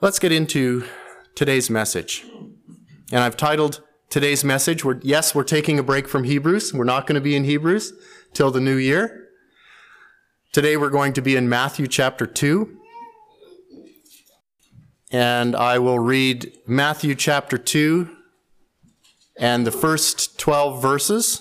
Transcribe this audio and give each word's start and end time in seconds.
Let's 0.00 0.18
get 0.18 0.32
into 0.32 0.84
today's 1.36 1.70
message. 1.70 2.24
And 3.12 3.20
I've 3.20 3.36
titled 3.36 3.80
today's 4.10 4.42
message, 4.42 4.84
we're, 4.84 4.98
yes, 5.02 5.34
we're 5.34 5.44
taking 5.44 5.78
a 5.78 5.84
break 5.84 6.08
from 6.08 6.24
Hebrews. 6.24 6.74
We're 6.74 6.84
not 6.84 7.06
going 7.06 7.14
to 7.14 7.20
be 7.20 7.36
in 7.36 7.44
Hebrews 7.44 7.92
till 8.32 8.50
the 8.50 8.60
new 8.60 8.76
year. 8.76 9.28
Today 10.52 10.76
we're 10.76 10.90
going 10.90 11.12
to 11.12 11.22
be 11.22 11.36
in 11.36 11.48
Matthew 11.48 11.86
chapter 11.86 12.26
2. 12.26 12.76
And 15.12 15.54
I 15.54 15.78
will 15.78 16.00
read 16.00 16.52
Matthew 16.66 17.14
chapter 17.14 17.56
2 17.56 18.10
and 19.38 19.64
the 19.64 19.72
first 19.72 20.40
12 20.40 20.82
verses. 20.82 21.40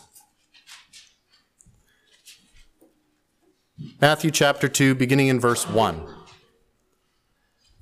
Matthew 3.99 4.29
chapter 4.29 4.69
2, 4.69 4.93
beginning 4.93 5.27
in 5.29 5.39
verse 5.39 5.67
1. 5.67 6.12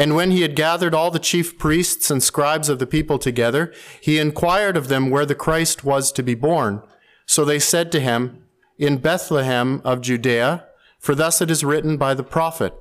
And 0.00 0.16
when 0.16 0.30
he 0.30 0.40
had 0.40 0.56
gathered 0.56 0.94
all 0.94 1.10
the 1.10 1.18
chief 1.18 1.58
priests 1.58 2.10
and 2.10 2.22
scribes 2.22 2.70
of 2.70 2.78
the 2.78 2.86
people 2.86 3.18
together, 3.18 3.70
he 4.00 4.18
inquired 4.18 4.74
of 4.74 4.88
them 4.88 5.10
where 5.10 5.26
the 5.26 5.34
Christ 5.34 5.84
was 5.84 6.10
to 6.12 6.22
be 6.22 6.34
born. 6.34 6.80
So 7.26 7.44
they 7.44 7.58
said 7.58 7.92
to 7.92 8.00
him, 8.00 8.46
In 8.78 8.96
Bethlehem 8.96 9.82
of 9.84 10.00
Judea, 10.00 10.64
for 10.98 11.14
thus 11.14 11.42
it 11.42 11.50
is 11.50 11.64
written 11.64 11.98
by 11.98 12.14
the 12.14 12.22
prophet, 12.22 12.72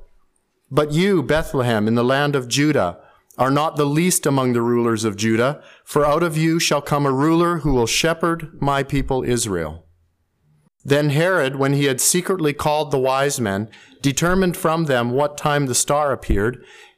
But 0.72 0.94
you, 0.94 1.22
Bethlehem, 1.22 1.90
in 1.90 1.95
the 1.95 2.06
land 2.06 2.38
of 2.38 2.47
Judah, 2.47 3.00
are 3.38 3.52
not 3.52 3.75
the 3.75 3.86
least 3.86 4.25
among 4.25 4.53
the 4.53 4.62
rulers 4.62 5.03
of 5.03 5.17
Judah, 5.17 5.62
for 5.84 6.06
out 6.06 6.23
of 6.23 6.38
you 6.38 6.58
shall 6.58 6.81
come 6.81 7.06
a 7.06 7.12
ruler 7.12 7.58
who 7.58 7.73
will 7.73 7.86
shepherd 7.86 8.62
my 8.62 8.81
people 8.81 9.23
Israel. 9.23 9.86
Then 10.86 11.09
Herod, 11.09 11.58
when 11.58 11.73
he 11.73 11.86
had 11.86 12.00
secretly 12.00 12.53
called 12.53 12.92
the 12.92 12.97
wise 12.97 13.42
men, 13.42 13.70
determined 14.02 14.56
from 14.56 14.86
them 14.86 15.12
what 15.12 15.38
time 15.38 15.66
the 15.66 15.75
star 15.75 16.14
appeared, 16.14 16.64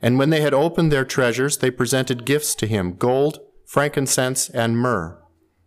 And 0.00 0.18
when 0.18 0.30
they 0.30 0.40
had 0.40 0.54
opened 0.54 0.92
their 0.92 1.04
treasures, 1.04 1.58
they 1.58 1.70
presented 1.70 2.24
gifts 2.24 2.54
to 2.56 2.66
him, 2.66 2.94
gold, 2.94 3.40
frankincense, 3.64 4.48
and 4.48 4.78
myrrh. 4.78 5.20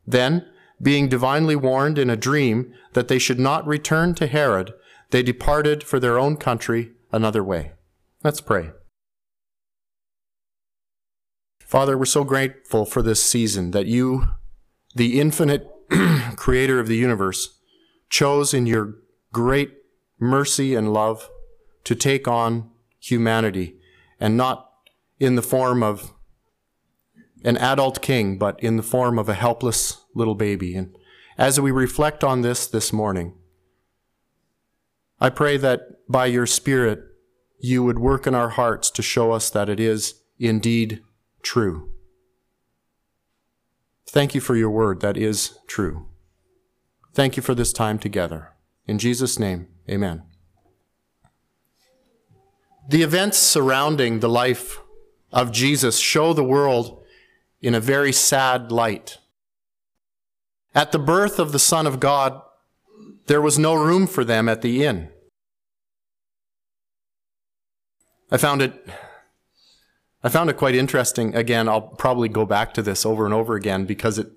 Then, 0.07 0.47
being 0.81 1.09
divinely 1.09 1.55
warned 1.55 1.97
in 1.99 2.09
a 2.09 2.15
dream 2.15 2.73
that 2.93 3.07
they 3.07 3.19
should 3.19 3.39
not 3.39 3.67
return 3.67 4.15
to 4.15 4.27
Herod, 4.27 4.73
they 5.11 5.21
departed 5.21 5.83
for 5.83 5.99
their 5.99 6.17
own 6.17 6.37
country 6.37 6.91
another 7.11 7.43
way. 7.43 7.73
Let's 8.23 8.41
pray. 8.41 8.71
Father, 11.59 11.97
we're 11.97 12.05
so 12.05 12.23
grateful 12.23 12.85
for 12.85 13.01
this 13.01 13.23
season 13.23 13.71
that 13.71 13.85
you, 13.85 14.27
the 14.95 15.19
infinite 15.19 15.69
creator 16.35 16.79
of 16.79 16.87
the 16.87 16.97
universe, 16.97 17.59
chose 18.09 18.53
in 18.53 18.65
your 18.65 18.95
great 19.31 19.73
mercy 20.19 20.75
and 20.75 20.93
love 20.93 21.29
to 21.83 21.95
take 21.95 22.27
on 22.27 22.69
humanity 22.99 23.77
and 24.21 24.37
not 24.37 24.69
in 25.19 25.35
the 25.35 25.41
form 25.41 25.83
of 25.83 26.13
an 27.43 27.57
adult 27.57 28.01
king, 28.01 28.37
but 28.37 28.57
in 28.63 28.77
the 28.77 28.83
form 28.83 29.17
of 29.17 29.27
a 29.27 29.33
helpless 29.33 30.05
little 30.13 30.35
baby. 30.35 30.75
And 30.75 30.95
as 31.37 31.59
we 31.59 31.71
reflect 31.71 32.23
on 32.23 32.41
this 32.41 32.67
this 32.67 32.93
morning, 32.93 33.33
I 35.19 35.29
pray 35.31 35.57
that 35.57 35.81
by 36.07 36.27
your 36.27 36.45
Spirit, 36.45 37.03
you 37.59 37.83
would 37.83 37.99
work 37.99 38.25
in 38.27 38.35
our 38.35 38.49
hearts 38.49 38.89
to 38.91 39.01
show 39.01 39.31
us 39.31 39.49
that 39.49 39.69
it 39.69 39.79
is 39.79 40.21
indeed 40.39 41.01
true. 41.43 41.91
Thank 44.07 44.35
you 44.35 44.41
for 44.41 44.55
your 44.55 44.69
word 44.69 45.01
that 45.01 45.17
is 45.17 45.57
true. 45.67 46.07
Thank 47.13 47.37
you 47.37 47.43
for 47.43 47.55
this 47.55 47.73
time 47.73 47.97
together. 47.97 48.53
In 48.87 48.99
Jesus' 48.99 49.39
name, 49.39 49.67
amen. 49.89 50.30
The 52.91 53.03
events 53.03 53.37
surrounding 53.37 54.19
the 54.19 54.27
life 54.27 54.81
of 55.31 55.53
Jesus 55.53 55.97
show 55.97 56.33
the 56.33 56.43
world 56.43 57.01
in 57.61 57.73
a 57.73 57.79
very 57.79 58.11
sad 58.11 58.69
light. 58.69 59.17
At 60.75 60.91
the 60.91 60.99
birth 60.99 61.39
of 61.39 61.53
the 61.53 61.57
Son 61.57 61.87
of 61.87 62.01
God, 62.01 62.41
there 63.27 63.39
was 63.39 63.57
no 63.57 63.75
room 63.75 64.07
for 64.07 64.25
them 64.25 64.49
at 64.49 64.61
the 64.61 64.83
inn. 64.83 65.07
I 68.29 68.35
found 68.35 68.61
it 68.61 68.85
I 70.21 70.27
found 70.27 70.49
it 70.49 70.57
quite 70.57 70.75
interesting. 70.75 71.33
Again, 71.33 71.69
I'll 71.69 71.81
probably 71.81 72.27
go 72.27 72.45
back 72.45 72.73
to 72.73 72.81
this 72.81 73.05
over 73.05 73.23
and 73.23 73.33
over 73.33 73.55
again 73.55 73.85
because 73.85 74.17
it 74.17 74.33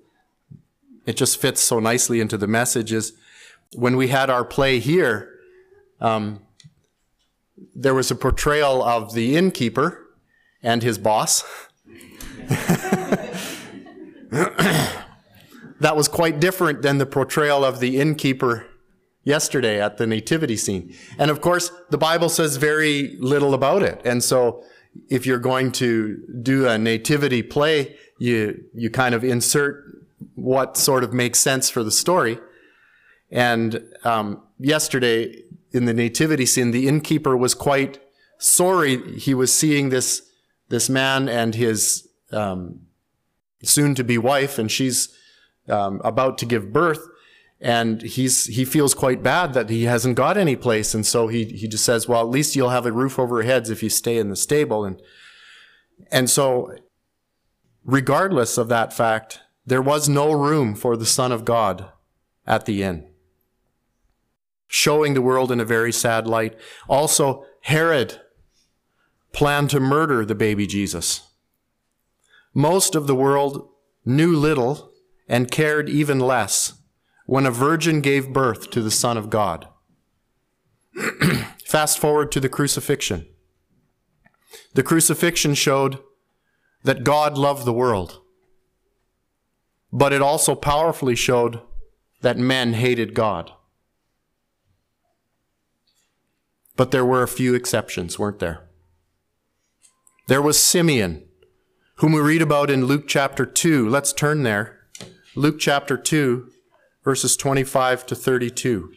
it 1.05 1.17
just 1.17 1.41
fits 1.41 1.59
so 1.59 1.81
nicely 1.81 2.21
into 2.21 2.37
the 2.37 2.47
message. 2.47 2.93
Is 2.93 3.11
When 3.73 3.97
we 3.97 4.07
had 4.07 4.29
our 4.29 4.45
play 4.45 4.79
here, 4.79 5.29
um, 5.99 6.39
there 7.75 7.93
was 7.93 8.11
a 8.11 8.15
portrayal 8.15 8.83
of 8.83 9.13
the 9.13 9.35
innkeeper 9.35 10.07
and 10.61 10.83
his 10.83 10.97
boss. 10.97 11.43
that 15.79 15.95
was 15.95 16.07
quite 16.07 16.39
different 16.39 16.81
than 16.81 16.97
the 16.97 17.05
portrayal 17.05 17.63
of 17.63 17.79
the 17.79 17.99
innkeeper 17.99 18.65
yesterday 19.23 19.81
at 19.81 19.97
the 19.97 20.07
nativity 20.07 20.55
scene. 20.55 20.93
And 21.17 21.31
of 21.31 21.41
course, 21.41 21.71
the 21.89 21.97
Bible 21.97 22.29
says 22.29 22.57
very 22.57 23.17
little 23.19 23.53
about 23.53 23.83
it. 23.83 24.01
And 24.05 24.23
so 24.23 24.63
if 25.09 25.25
you're 25.25 25.39
going 25.39 25.71
to 25.73 26.17
do 26.41 26.67
a 26.67 26.77
nativity 26.77 27.43
play, 27.43 27.95
you, 28.19 28.63
you 28.73 28.89
kind 28.89 29.13
of 29.13 29.23
insert 29.23 29.83
what 30.35 30.77
sort 30.77 31.03
of 31.03 31.13
makes 31.13 31.39
sense 31.39 31.69
for 31.69 31.83
the 31.83 31.91
story. 31.91 32.39
And 33.31 33.83
um, 34.03 34.43
yesterday 34.59 35.43
in 35.75 35.85
the 35.85 35.93
nativity 35.93 36.45
scene, 36.45 36.71
the 36.71 36.87
innkeeper 36.87 37.35
was 37.35 37.53
quite 37.53 37.99
sorry. 38.37 39.17
He 39.17 39.33
was 39.33 39.53
seeing 39.53 39.89
this 39.89 40.21
this 40.69 40.89
man 40.89 41.29
and 41.29 41.53
his 41.53 42.07
um, 42.31 42.81
soon-to-be 43.61 44.17
wife, 44.17 44.57
and 44.57 44.71
she's 44.71 45.15
um, 45.69 46.01
about 46.03 46.37
to 46.39 46.45
give 46.45 46.73
birth, 46.73 47.07
and 47.59 48.01
he's 48.01 48.45
he 48.45 48.65
feels 48.65 48.93
quite 48.93 49.21
bad 49.21 49.53
that 49.53 49.69
he 49.69 49.83
hasn't 49.83 50.15
got 50.15 50.37
any 50.37 50.55
place, 50.55 50.93
and 50.93 51.05
so 51.05 51.27
he 51.27 51.45
he 51.45 51.67
just 51.67 51.85
says, 51.85 52.07
"Well, 52.07 52.21
at 52.21 52.29
least 52.29 52.55
you'll 52.55 52.69
have 52.69 52.85
a 52.85 52.91
roof 52.91 53.19
over 53.19 53.35
your 53.35 53.51
heads 53.51 53.69
if 53.69 53.83
you 53.83 53.89
stay 53.89 54.17
in 54.17 54.29
the 54.29 54.35
stable." 54.35 54.85
And 54.85 55.01
and 56.11 56.29
so, 56.29 56.75
regardless 57.83 58.57
of 58.57 58.69
that 58.69 58.93
fact, 58.93 59.41
there 59.65 59.81
was 59.81 60.07
no 60.07 60.31
room 60.31 60.75
for 60.75 60.95
the 60.97 61.05
Son 61.05 61.31
of 61.31 61.45
God 61.45 61.89
at 62.47 62.65
the 62.65 62.83
inn, 62.83 63.07
showing 64.75 65.13
the 65.13 65.21
world 65.21 65.51
in 65.51 65.59
a 65.59 65.65
very 65.65 65.91
sad 65.91 66.27
light. 66.27 66.57
Also, 66.87 67.45
Herod 67.61 68.19
planned 69.31 69.69
to 69.69 69.79
murder 69.79 70.25
the 70.25 70.35
baby 70.35 70.67
Jesus. 70.67 71.29
Most 72.53 72.95
of 72.95 73.07
the 73.07 73.15
world 73.15 73.69
knew 74.05 74.35
little 74.35 74.91
and 75.27 75.51
cared 75.51 75.89
even 75.89 76.19
less 76.19 76.73
when 77.25 77.45
a 77.45 77.51
virgin 77.51 78.01
gave 78.01 78.33
birth 78.33 78.69
to 78.71 78.81
the 78.81 78.91
Son 78.91 79.17
of 79.17 79.29
God. 79.29 79.67
Fast 81.65 81.99
forward 81.99 82.31
to 82.31 82.39
the 82.39 82.49
crucifixion. 82.49 83.27
The 84.73 84.83
crucifixion 84.83 85.53
showed 85.53 85.99
that 86.83 87.03
God 87.03 87.37
loved 87.37 87.65
the 87.65 87.73
world 87.73 88.21
but 89.95 90.11
it 90.11 90.21
also 90.21 90.55
powerfully 90.55 91.15
showed 91.15 91.61
that 92.19 92.37
men 92.37 92.73
hated 92.73 93.13
God. 93.13 93.49
But 96.75 96.91
there 96.91 97.05
were 97.05 97.23
a 97.23 97.27
few 97.27 97.53
exceptions, 97.53 98.19
weren't 98.19 98.39
there? 98.39 98.67
There 100.27 100.41
was 100.41 100.59
Simeon, 100.59 101.25
whom 101.97 102.11
we 102.11 102.19
read 102.19 102.41
about 102.41 102.69
in 102.69 102.85
Luke 102.85 103.07
chapter 103.07 103.45
2. 103.45 103.87
Let's 103.87 104.11
turn 104.11 104.43
there. 104.43 104.79
Luke 105.35 105.59
chapter 105.59 105.97
2, 105.97 106.49
verses 107.03 107.37
25 107.37 108.05
to 108.07 108.15
32. 108.15 108.91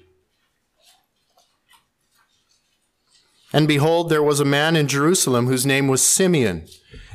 And 3.53 3.67
behold, 3.67 4.09
there 4.09 4.23
was 4.23 4.41
a 4.41 4.45
man 4.45 4.77
in 4.77 4.89
Jerusalem 4.89 5.47
whose 5.47 5.65
name 5.65 5.89
was 5.89 6.03
Simeon, 6.03 6.67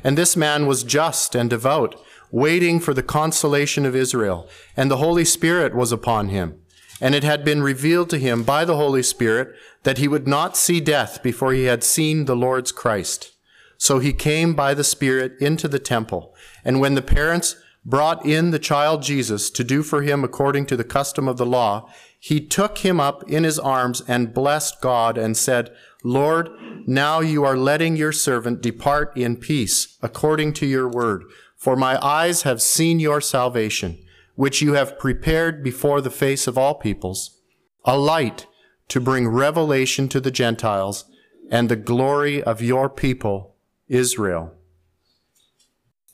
and 0.03 0.17
this 0.17 0.35
man 0.35 0.65
was 0.65 0.83
just 0.83 1.35
and 1.35 1.49
devout, 1.49 1.95
waiting 2.31 2.79
for 2.79 2.93
the 2.93 3.03
consolation 3.03 3.85
of 3.85 3.95
Israel, 3.95 4.49
and 4.75 4.89
the 4.89 4.97
Holy 4.97 5.25
Spirit 5.25 5.75
was 5.75 5.91
upon 5.91 6.29
him. 6.29 6.59
And 7.03 7.13
it 7.13 7.25
had 7.25 7.43
been 7.43 7.61
revealed 7.61 8.09
to 8.11 8.17
him 8.17 8.43
by 8.43 8.63
the 8.63 8.77
Holy 8.77 9.03
Spirit 9.03 9.53
that 9.83 9.97
he 9.97 10.07
would 10.07 10.25
not 10.25 10.55
see 10.55 10.79
death 10.79 11.21
before 11.21 11.51
he 11.51 11.65
had 11.65 11.83
seen 11.83 12.23
the 12.23 12.35
Lord's 12.35 12.71
Christ. 12.71 13.33
So 13.77 13.99
he 13.99 14.13
came 14.13 14.53
by 14.53 14.73
the 14.73 14.85
Spirit 14.85 15.33
into 15.41 15.67
the 15.67 15.79
temple. 15.79 16.33
And 16.63 16.79
when 16.79 16.95
the 16.95 17.01
parents 17.01 17.57
brought 17.83 18.25
in 18.25 18.51
the 18.51 18.57
child 18.57 19.03
Jesus 19.03 19.49
to 19.49 19.65
do 19.65 19.83
for 19.83 20.01
him 20.01 20.23
according 20.23 20.65
to 20.67 20.77
the 20.77 20.85
custom 20.85 21.27
of 21.27 21.35
the 21.35 21.45
law, 21.45 21.89
he 22.17 22.39
took 22.39 22.77
him 22.77 23.01
up 23.01 23.29
in 23.29 23.43
his 23.43 23.59
arms 23.59 24.01
and 24.07 24.33
blessed 24.33 24.79
God 24.79 25.17
and 25.17 25.35
said, 25.35 25.75
Lord, 26.05 26.49
now 26.87 27.19
you 27.19 27.43
are 27.43 27.57
letting 27.57 27.97
your 27.97 28.13
servant 28.13 28.61
depart 28.61 29.17
in 29.17 29.35
peace 29.35 29.97
according 30.01 30.53
to 30.53 30.65
your 30.65 30.87
word. 30.87 31.25
For 31.57 31.75
my 31.75 32.01
eyes 32.01 32.43
have 32.43 32.61
seen 32.61 33.01
your 33.01 33.19
salvation, 33.19 34.02
which 34.35 34.61
you 34.61 34.73
have 34.73 34.99
prepared 34.99 35.63
before 35.63 36.01
the 36.01 36.09
face 36.09 36.47
of 36.47 36.57
all 36.57 36.75
peoples, 36.75 37.39
a 37.85 37.97
light 37.97 38.47
to 38.87 38.99
bring 38.99 39.27
revelation 39.27 40.07
to 40.09 40.19
the 40.19 40.31
Gentiles 40.31 41.05
and 41.49 41.69
the 41.69 41.75
glory 41.75 42.41
of 42.41 42.61
your 42.61 42.89
people 42.89 43.55
Israel. 43.87 44.53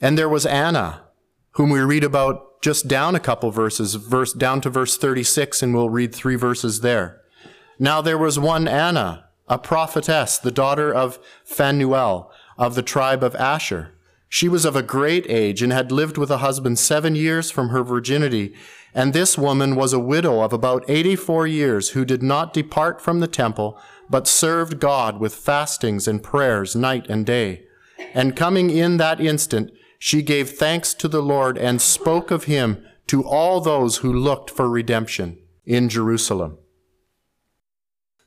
And 0.01 0.17
there 0.17 0.29
was 0.29 0.45
Anna, 0.45 1.03
whom 1.51 1.69
we 1.69 1.79
read 1.79 2.03
about 2.03 2.61
just 2.61 2.87
down 2.87 3.15
a 3.15 3.19
couple 3.19 3.51
verses, 3.51 3.95
verse 3.95 4.33
down 4.33 4.61
to 4.61 4.69
verse 4.69 4.97
36, 4.97 5.61
and 5.61 5.73
we'll 5.73 5.89
read 5.89 6.13
three 6.13 6.35
verses 6.35 6.81
there. 6.81 7.21
Now 7.77 8.01
there 8.01 8.17
was 8.17 8.37
one 8.37 8.67
Anna, 8.67 9.29
a 9.47 9.57
prophetess, 9.57 10.37
the 10.37 10.51
daughter 10.51 10.93
of 10.93 11.19
Phanuel, 11.45 12.31
of 12.57 12.75
the 12.75 12.81
tribe 12.81 13.23
of 13.23 13.35
Asher. 13.35 13.93
She 14.31 14.47
was 14.47 14.63
of 14.63 14.75
a 14.75 14.83
great 14.83 15.25
age 15.27 15.63
and 15.63 15.73
had 15.73 15.91
lived 15.91 16.17
with 16.17 16.29
a 16.29 16.37
husband 16.37 16.77
seven 16.77 17.15
years 17.15 17.49
from 17.49 17.69
her 17.69 17.83
virginity. 17.83 18.53
And 18.93 19.11
this 19.11 19.39
woman 19.39 19.75
was 19.75 19.91
a 19.91 19.99
widow 19.99 20.41
of 20.41 20.53
about 20.53 20.85
84 20.87 21.47
years 21.47 21.89
who 21.89 22.05
did 22.05 22.21
not 22.21 22.53
depart 22.53 23.01
from 23.01 23.19
the 23.19 23.27
temple, 23.27 23.79
but 24.07 24.27
served 24.27 24.79
God 24.79 25.19
with 25.19 25.33
fastings 25.33 26.07
and 26.07 26.21
prayers 26.21 26.75
night 26.75 27.07
and 27.09 27.25
day. 27.25 27.65
And 28.13 28.35
coming 28.35 28.69
in 28.69 28.97
that 28.97 29.19
instant, 29.19 29.71
she 29.97 30.21
gave 30.21 30.51
thanks 30.51 30.93
to 30.93 31.07
the 31.07 31.21
Lord 31.21 31.57
and 31.57 31.81
spoke 31.81 32.29
of 32.29 32.45
him 32.45 32.85
to 33.07 33.25
all 33.25 33.59
those 33.59 33.97
who 33.97 34.13
looked 34.13 34.51
for 34.51 34.69
redemption 34.69 35.39
in 35.65 35.89
Jerusalem. 35.89 36.59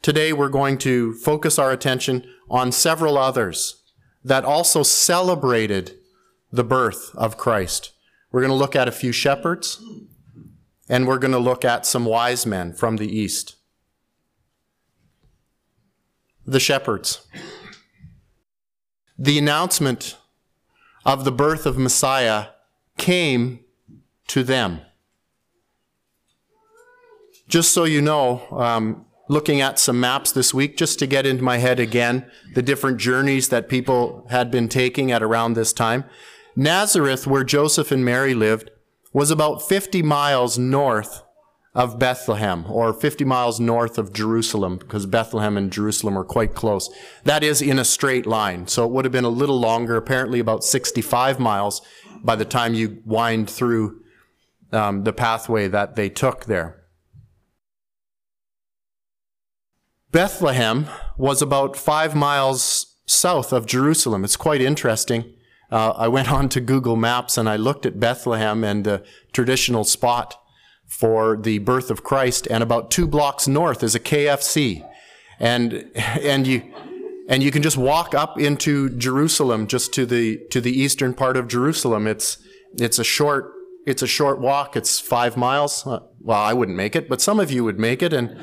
Today 0.03 0.33
we're 0.33 0.49
going 0.49 0.79
to 0.79 1.15
focus 1.15 1.61
our 1.61 1.71
attention 1.71 2.27
on 2.51 2.73
several 2.73 3.17
others 3.17 3.82
that 4.25 4.45
also 4.45 4.83
celebrated 4.83 5.99
the 6.51 6.65
birth 6.65 7.15
of 7.15 7.37
Christ. 7.37 7.93
We're 8.31 8.41
going 8.41 8.51
to 8.51 8.57
look 8.57 8.77
at 8.77 8.89
a 8.89 8.93
few 8.93 9.13
shepherds, 9.13 9.83
and 10.89 11.07
we're 11.07 11.19
going 11.19 11.33
to 11.33 11.39
look 11.39 11.65
at 11.65 11.87
some 11.87 12.05
wise 12.05 12.47
men 12.47 12.73
from 12.73 12.97
the 12.97 13.09
east. 13.09 13.57
The 16.47 16.61
shepherds. 16.61 17.27
The 19.19 19.39
announcement 19.39 20.17
of 21.05 21.25
the 21.25 21.33
birth 21.33 21.67
of 21.67 21.79
Messiah 21.79 22.47
came 22.99 23.61
to 24.29 24.43
them. 24.43 24.81
Just 27.49 27.73
so 27.73 27.85
you 27.85 28.01
know, 28.01 28.43
um, 28.51 29.05
looking 29.33 29.63
at 29.63 29.79
some 29.79 29.99
maps 29.99 30.31
this 30.31 30.53
week, 30.53 30.77
just 30.77 30.99
to 30.99 31.07
get 31.07 31.25
into 31.25 31.43
my 31.43 31.57
head 31.57 31.81
again, 31.81 32.31
the 32.55 32.61
different 32.63 32.99
journeys 32.99 33.49
that 33.49 33.69
people 33.69 34.27
had 34.29 34.51
been 34.51 34.69
taking 34.69 35.11
at 35.11 35.23
around 35.23 35.55
this 35.55 35.73
time. 35.73 36.05
Nazareth, 36.55 37.27
where 37.27 37.43
Joseph 37.43 37.91
and 37.91 38.05
Mary 38.05 38.35
lived, 38.35 38.71
was 39.15 39.31
about 39.31 39.67
50 39.67 40.03
miles 40.03 40.59
north 40.59 41.23
of 41.75 41.99
Bethlehem, 41.99 42.67
or 42.69 42.93
50 42.93 43.25
miles 43.25 43.59
north 43.59 43.97
of 43.97 44.13
Jerusalem, 44.13 44.77
because 44.77 45.07
Bethlehem 45.07 45.57
and 45.57 45.73
Jerusalem 45.73 46.19
are 46.19 46.25
quite 46.25 46.55
close. 46.55 46.91
That 47.25 47.43
is 47.43 47.63
in 47.63 47.79
a 47.79 47.87
straight 47.87 48.27
line. 48.27 48.67
So 48.67 48.85
it 48.85 48.91
would 48.93 49.07
have 49.07 49.13
been 49.13 49.25
a 49.25 49.31
little 49.31 49.59
longer, 49.59 49.97
apparently 49.97 50.41
about 50.41 50.63
65 50.63 51.41
miles 51.41 51.81
by 52.23 52.37
the 52.37 52.45
time 52.45 52.75
you 52.75 53.03
wind 53.07 53.49
through 53.49 54.03
um, 54.73 55.05
the 55.05 55.15
pathway 55.15 55.69
that 55.69 55.97
they 55.97 56.11
took 56.11 56.45
there. 56.45 56.82
Bethlehem 60.13 60.89
was 61.17 61.41
about 61.41 61.75
five 61.75 62.15
miles 62.15 62.95
south 63.07 63.53
of 63.53 63.67
Jerusalem. 63.67 64.25
It's 64.25 64.37
quite 64.37 64.61
interesting. 64.61 65.33
Uh, 65.71 65.93
I 65.97 66.09
went 66.09 66.31
on 66.31 66.51
to 66.51 66.61
Google 66.61 66.97
Maps 66.97 67.39
and 67.39 67.49
I 67.49 67.57
looked 67.57 67.87
at 67.87 67.99
Bethlehem 67.99 68.63
and 68.63 68.85
the 68.85 69.03
traditional 69.33 69.85
spot 69.85 70.39
for 70.87 71.39
the 71.39 71.59
birth 71.59 71.91
of 71.91 72.05
Christ, 72.05 72.47
and 72.51 72.63
about 72.63 72.91
two 72.91 73.07
blocks 73.07 73.49
north 73.49 73.83
is 73.83 73.95
a 73.95 74.01
KFC, 74.01 74.87
and 75.41 75.91
and 75.97 76.47
you 76.47 76.63
and 77.31 77.43
you 77.43 77.51
can 77.51 77.63
just 77.63 77.79
walk 77.79 78.15
up 78.15 78.39
into 78.39 78.91
Jerusalem, 78.91 79.67
just 79.67 79.95
to 79.95 80.05
the 80.05 80.39
to 80.51 80.61
the 80.61 80.79
eastern 80.79 81.15
part 81.15 81.39
of 81.39 81.49
Jerusalem. 81.49 82.07
It's 82.07 82.37
it's 82.75 82.99
a 82.99 83.05
short 83.05 83.55
it's 83.87 84.03
a 84.03 84.07
short 84.07 84.39
walk. 84.39 84.77
It's 84.77 85.01
five 85.01 85.35
miles. 85.35 85.87
Uh, 85.87 86.01
well, 86.21 86.43
I 86.43 86.53
wouldn't 86.53 86.77
make 86.77 86.95
it, 86.95 87.09
but 87.09 87.23
some 87.23 87.41
of 87.41 87.51
you 87.51 87.65
would 87.65 87.79
make 87.79 88.03
it, 88.03 88.13
and 88.13 88.39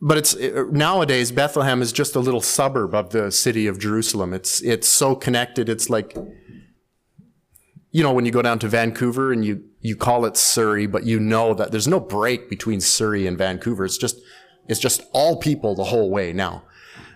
but 0.00 0.18
it's 0.18 0.36
nowadays 0.70 1.32
Bethlehem 1.32 1.82
is 1.82 1.92
just 1.92 2.14
a 2.14 2.20
little 2.20 2.40
suburb 2.40 2.94
of 2.94 3.10
the 3.10 3.30
city 3.30 3.66
of 3.66 3.78
Jerusalem. 3.78 4.32
It's 4.32 4.60
it's 4.62 4.88
so 4.88 5.14
connected. 5.14 5.68
It's 5.68 5.90
like 5.90 6.16
you 7.90 8.02
know 8.02 8.12
when 8.12 8.24
you 8.24 8.32
go 8.32 8.42
down 8.42 8.58
to 8.60 8.68
Vancouver 8.68 9.32
and 9.32 9.44
you 9.44 9.68
you 9.80 9.96
call 9.96 10.24
it 10.24 10.36
Surrey, 10.36 10.86
but 10.86 11.04
you 11.04 11.20
know 11.20 11.54
that 11.54 11.70
there's 11.70 11.88
no 11.88 12.00
break 12.00 12.50
between 12.50 12.80
Surrey 12.80 13.26
and 13.26 13.38
Vancouver. 13.38 13.84
It's 13.84 13.98
just, 13.98 14.20
it's 14.66 14.80
just 14.80 15.02
all 15.12 15.36
people 15.36 15.74
the 15.74 15.84
whole 15.84 16.10
way 16.10 16.32
now. 16.32 16.64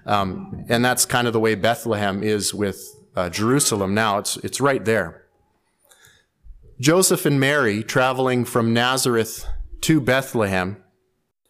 Um, 0.07 0.65
and 0.69 0.85
that's 0.85 1.05
kind 1.05 1.27
of 1.27 1.33
the 1.33 1.41
way 1.41 1.55
Bethlehem 1.55 2.23
is 2.23 2.55
with 2.55 2.97
uh, 3.17 3.31
Jerusalem 3.31 3.95
now. 3.95 4.19
It's, 4.19 4.37
it's 4.39 4.61
right 4.61 4.85
there. 4.85 5.25
Joseph 6.81 7.27
and 7.27 7.39
Mary, 7.39 7.83
traveling 7.83 8.45
from 8.45 8.73
Nazareth 8.73 9.47
to 9.83 10.01
Bethlehem, 10.01 10.83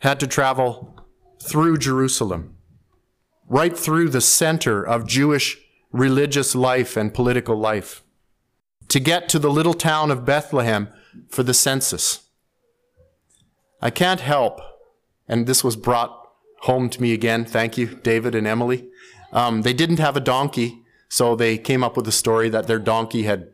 had 0.00 0.18
to 0.20 0.26
travel 0.26 1.01
through 1.42 1.78
Jerusalem, 1.78 2.56
right 3.48 3.76
through 3.76 4.08
the 4.08 4.20
center 4.20 4.82
of 4.86 5.06
Jewish 5.06 5.58
religious 5.90 6.54
life 6.54 6.96
and 6.96 7.12
political 7.12 7.56
life, 7.56 8.02
to 8.88 9.00
get 9.00 9.28
to 9.30 9.38
the 9.38 9.50
little 9.50 9.74
town 9.74 10.10
of 10.10 10.24
Bethlehem 10.24 10.88
for 11.28 11.42
the 11.42 11.54
census. 11.54 12.28
I 13.80 13.90
can't 13.90 14.20
help, 14.20 14.60
and 15.28 15.46
this 15.46 15.64
was 15.64 15.76
brought 15.76 16.18
home 16.60 16.88
to 16.90 17.02
me 17.02 17.12
again. 17.12 17.44
Thank 17.44 17.76
you, 17.76 17.86
David 18.02 18.34
and 18.34 18.46
Emily. 18.46 18.88
Um, 19.32 19.62
they 19.62 19.72
didn't 19.72 19.98
have 19.98 20.16
a 20.16 20.20
donkey, 20.20 20.82
so 21.08 21.34
they 21.34 21.58
came 21.58 21.82
up 21.82 21.96
with 21.96 22.06
a 22.06 22.12
story 22.12 22.48
that 22.50 22.66
their 22.66 22.78
donkey 22.78 23.24
had 23.24 23.48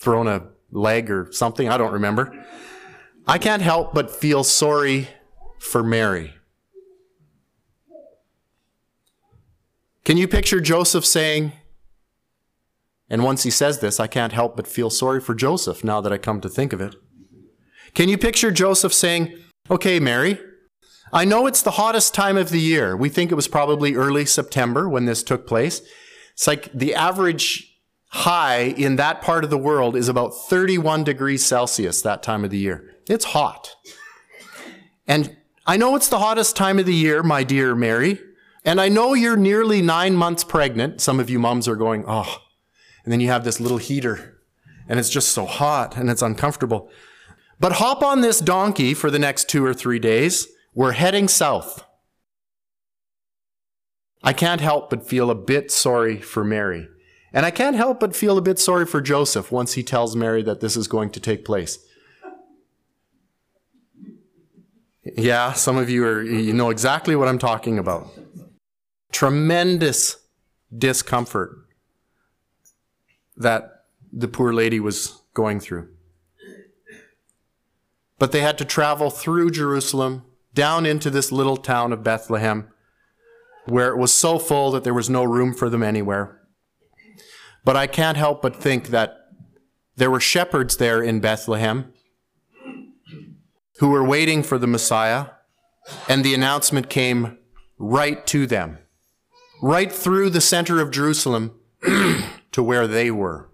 thrown 0.00 0.26
a 0.26 0.48
leg 0.72 1.10
or 1.10 1.30
something. 1.30 1.68
I 1.68 1.76
don't 1.76 1.92
remember. 1.92 2.44
I 3.26 3.38
can't 3.38 3.62
help 3.62 3.94
but 3.94 4.10
feel 4.10 4.42
sorry 4.42 5.08
for 5.60 5.82
Mary. 5.82 6.34
Can 10.04 10.16
you 10.16 10.26
picture 10.26 10.60
Joseph 10.60 11.06
saying, 11.06 11.52
and 13.08 13.22
once 13.22 13.44
he 13.44 13.50
says 13.50 13.78
this, 13.78 14.00
I 14.00 14.06
can't 14.06 14.32
help 14.32 14.56
but 14.56 14.66
feel 14.66 14.90
sorry 14.90 15.20
for 15.20 15.34
Joseph 15.34 15.84
now 15.84 16.00
that 16.00 16.12
I 16.12 16.18
come 16.18 16.40
to 16.40 16.48
think 16.48 16.72
of 16.72 16.80
it. 16.80 16.96
Can 17.94 18.08
you 18.08 18.18
picture 18.18 18.50
Joseph 18.50 18.92
saying, 18.92 19.36
Okay, 19.70 20.00
Mary, 20.00 20.40
I 21.12 21.24
know 21.24 21.46
it's 21.46 21.62
the 21.62 21.72
hottest 21.72 22.14
time 22.14 22.36
of 22.36 22.50
the 22.50 22.60
year. 22.60 22.96
We 22.96 23.08
think 23.08 23.30
it 23.30 23.36
was 23.36 23.46
probably 23.46 23.94
early 23.94 24.24
September 24.24 24.88
when 24.88 25.04
this 25.04 25.22
took 25.22 25.46
place. 25.46 25.82
It's 26.32 26.46
like 26.46 26.72
the 26.72 26.94
average 26.94 27.68
high 28.08 28.74
in 28.76 28.96
that 28.96 29.22
part 29.22 29.44
of 29.44 29.50
the 29.50 29.58
world 29.58 29.94
is 29.94 30.08
about 30.08 30.30
31 30.30 31.04
degrees 31.04 31.44
Celsius 31.44 32.02
that 32.02 32.22
time 32.22 32.44
of 32.44 32.50
the 32.50 32.58
year. 32.58 32.94
It's 33.08 33.26
hot. 33.26 33.74
And 35.06 35.36
I 35.66 35.76
know 35.76 35.94
it's 35.94 36.08
the 36.08 36.18
hottest 36.18 36.56
time 36.56 36.78
of 36.78 36.86
the 36.86 36.94
year, 36.94 37.22
my 37.22 37.44
dear 37.44 37.74
Mary. 37.74 38.18
And 38.64 38.80
I 38.80 38.88
know 38.88 39.14
you're 39.14 39.36
nearly 39.36 39.82
nine 39.82 40.14
months 40.14 40.44
pregnant. 40.44 41.00
Some 41.00 41.18
of 41.18 41.28
you 41.28 41.38
moms 41.38 41.66
are 41.66 41.76
going, 41.76 42.04
Oh, 42.06 42.38
and 43.04 43.12
then 43.12 43.20
you 43.20 43.28
have 43.28 43.44
this 43.44 43.60
little 43.60 43.78
heater, 43.78 44.40
and 44.88 44.98
it's 44.98 45.10
just 45.10 45.30
so 45.30 45.46
hot 45.46 45.96
and 45.96 46.08
it's 46.08 46.22
uncomfortable. 46.22 46.90
But 47.58 47.72
hop 47.74 48.02
on 48.02 48.20
this 48.20 48.40
donkey 48.40 48.94
for 48.94 49.10
the 49.10 49.18
next 49.18 49.48
two 49.48 49.64
or 49.64 49.74
three 49.74 49.98
days. 49.98 50.48
We're 50.74 50.92
heading 50.92 51.28
south. 51.28 51.84
I 54.22 54.32
can't 54.32 54.60
help 54.60 54.90
but 54.90 55.06
feel 55.06 55.30
a 55.30 55.34
bit 55.34 55.70
sorry 55.70 56.20
for 56.20 56.44
Mary. 56.44 56.88
And 57.32 57.46
I 57.46 57.50
can't 57.50 57.76
help 57.76 57.98
but 58.00 58.14
feel 58.14 58.38
a 58.38 58.42
bit 58.42 58.58
sorry 58.58 58.86
for 58.86 59.00
Joseph 59.00 59.50
once 59.50 59.72
he 59.72 59.82
tells 59.82 60.14
Mary 60.14 60.42
that 60.42 60.60
this 60.60 60.76
is 60.76 60.86
going 60.86 61.10
to 61.10 61.20
take 61.20 61.44
place. 61.44 61.78
Yeah, 65.16 65.52
some 65.52 65.76
of 65.76 65.90
you 65.90 66.06
are, 66.06 66.22
you 66.22 66.52
know 66.52 66.70
exactly 66.70 67.16
what 67.16 67.28
I'm 67.28 67.38
talking 67.38 67.78
about. 67.78 68.08
Tremendous 69.12 70.16
discomfort 70.76 71.66
that 73.36 73.84
the 74.12 74.28
poor 74.28 74.52
lady 74.52 74.80
was 74.80 75.22
going 75.34 75.60
through. 75.60 75.88
But 78.18 78.32
they 78.32 78.40
had 78.40 78.58
to 78.58 78.64
travel 78.64 79.10
through 79.10 79.50
Jerusalem 79.50 80.24
down 80.54 80.86
into 80.86 81.10
this 81.10 81.32
little 81.32 81.56
town 81.56 81.92
of 81.92 82.02
Bethlehem 82.02 82.68
where 83.66 83.88
it 83.88 83.98
was 83.98 84.12
so 84.12 84.38
full 84.38 84.70
that 84.72 84.84
there 84.84 84.94
was 84.94 85.08
no 85.08 85.24
room 85.24 85.54
for 85.54 85.70
them 85.70 85.82
anywhere. 85.82 86.40
But 87.64 87.76
I 87.76 87.86
can't 87.86 88.16
help 88.16 88.42
but 88.42 88.56
think 88.56 88.88
that 88.88 89.28
there 89.96 90.10
were 90.10 90.20
shepherds 90.20 90.76
there 90.76 91.02
in 91.02 91.20
Bethlehem 91.20 91.92
who 93.78 93.90
were 93.90 94.04
waiting 94.04 94.42
for 94.42 94.58
the 94.58 94.66
Messiah, 94.66 95.26
and 96.08 96.24
the 96.24 96.34
announcement 96.34 96.88
came 96.88 97.38
right 97.78 98.24
to 98.28 98.46
them, 98.46 98.78
right 99.62 99.92
through 99.92 100.28
the 100.28 100.40
center 100.40 100.80
of 100.80 100.90
Jerusalem 100.90 101.58
to 102.52 102.62
where 102.62 102.86
they 102.86 103.10
were. 103.10 103.48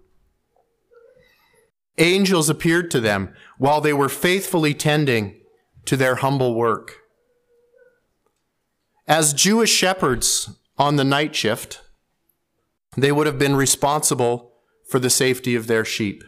Angels 1.99 2.49
appeared 2.49 2.89
to 2.91 2.99
them 2.99 3.33
while 3.57 3.79
they 3.79 3.93
were 3.93 4.09
faithfully 4.09 4.73
tending 4.73 5.39
to 5.85 5.95
their 5.95 6.15
humble 6.15 6.55
work. 6.55 6.97
As 9.07 9.33
Jewish 9.33 9.71
shepherds 9.71 10.57
on 10.77 10.95
the 10.95 11.03
night 11.03 11.35
shift, 11.35 11.81
they 12.97 13.11
would 13.11 13.27
have 13.27 13.39
been 13.39 13.55
responsible 13.55 14.53
for 14.89 14.99
the 14.99 15.09
safety 15.09 15.55
of 15.55 15.67
their 15.67 15.85
sheep. 15.85 16.23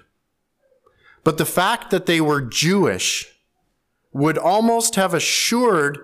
But 1.24 1.38
the 1.38 1.46
fact 1.46 1.90
that 1.90 2.06
they 2.06 2.22
were 2.22 2.42
Jewish 2.42 3.28
would 4.14 4.38
almost 4.38 4.96
have 4.96 5.14
assured 5.14 6.00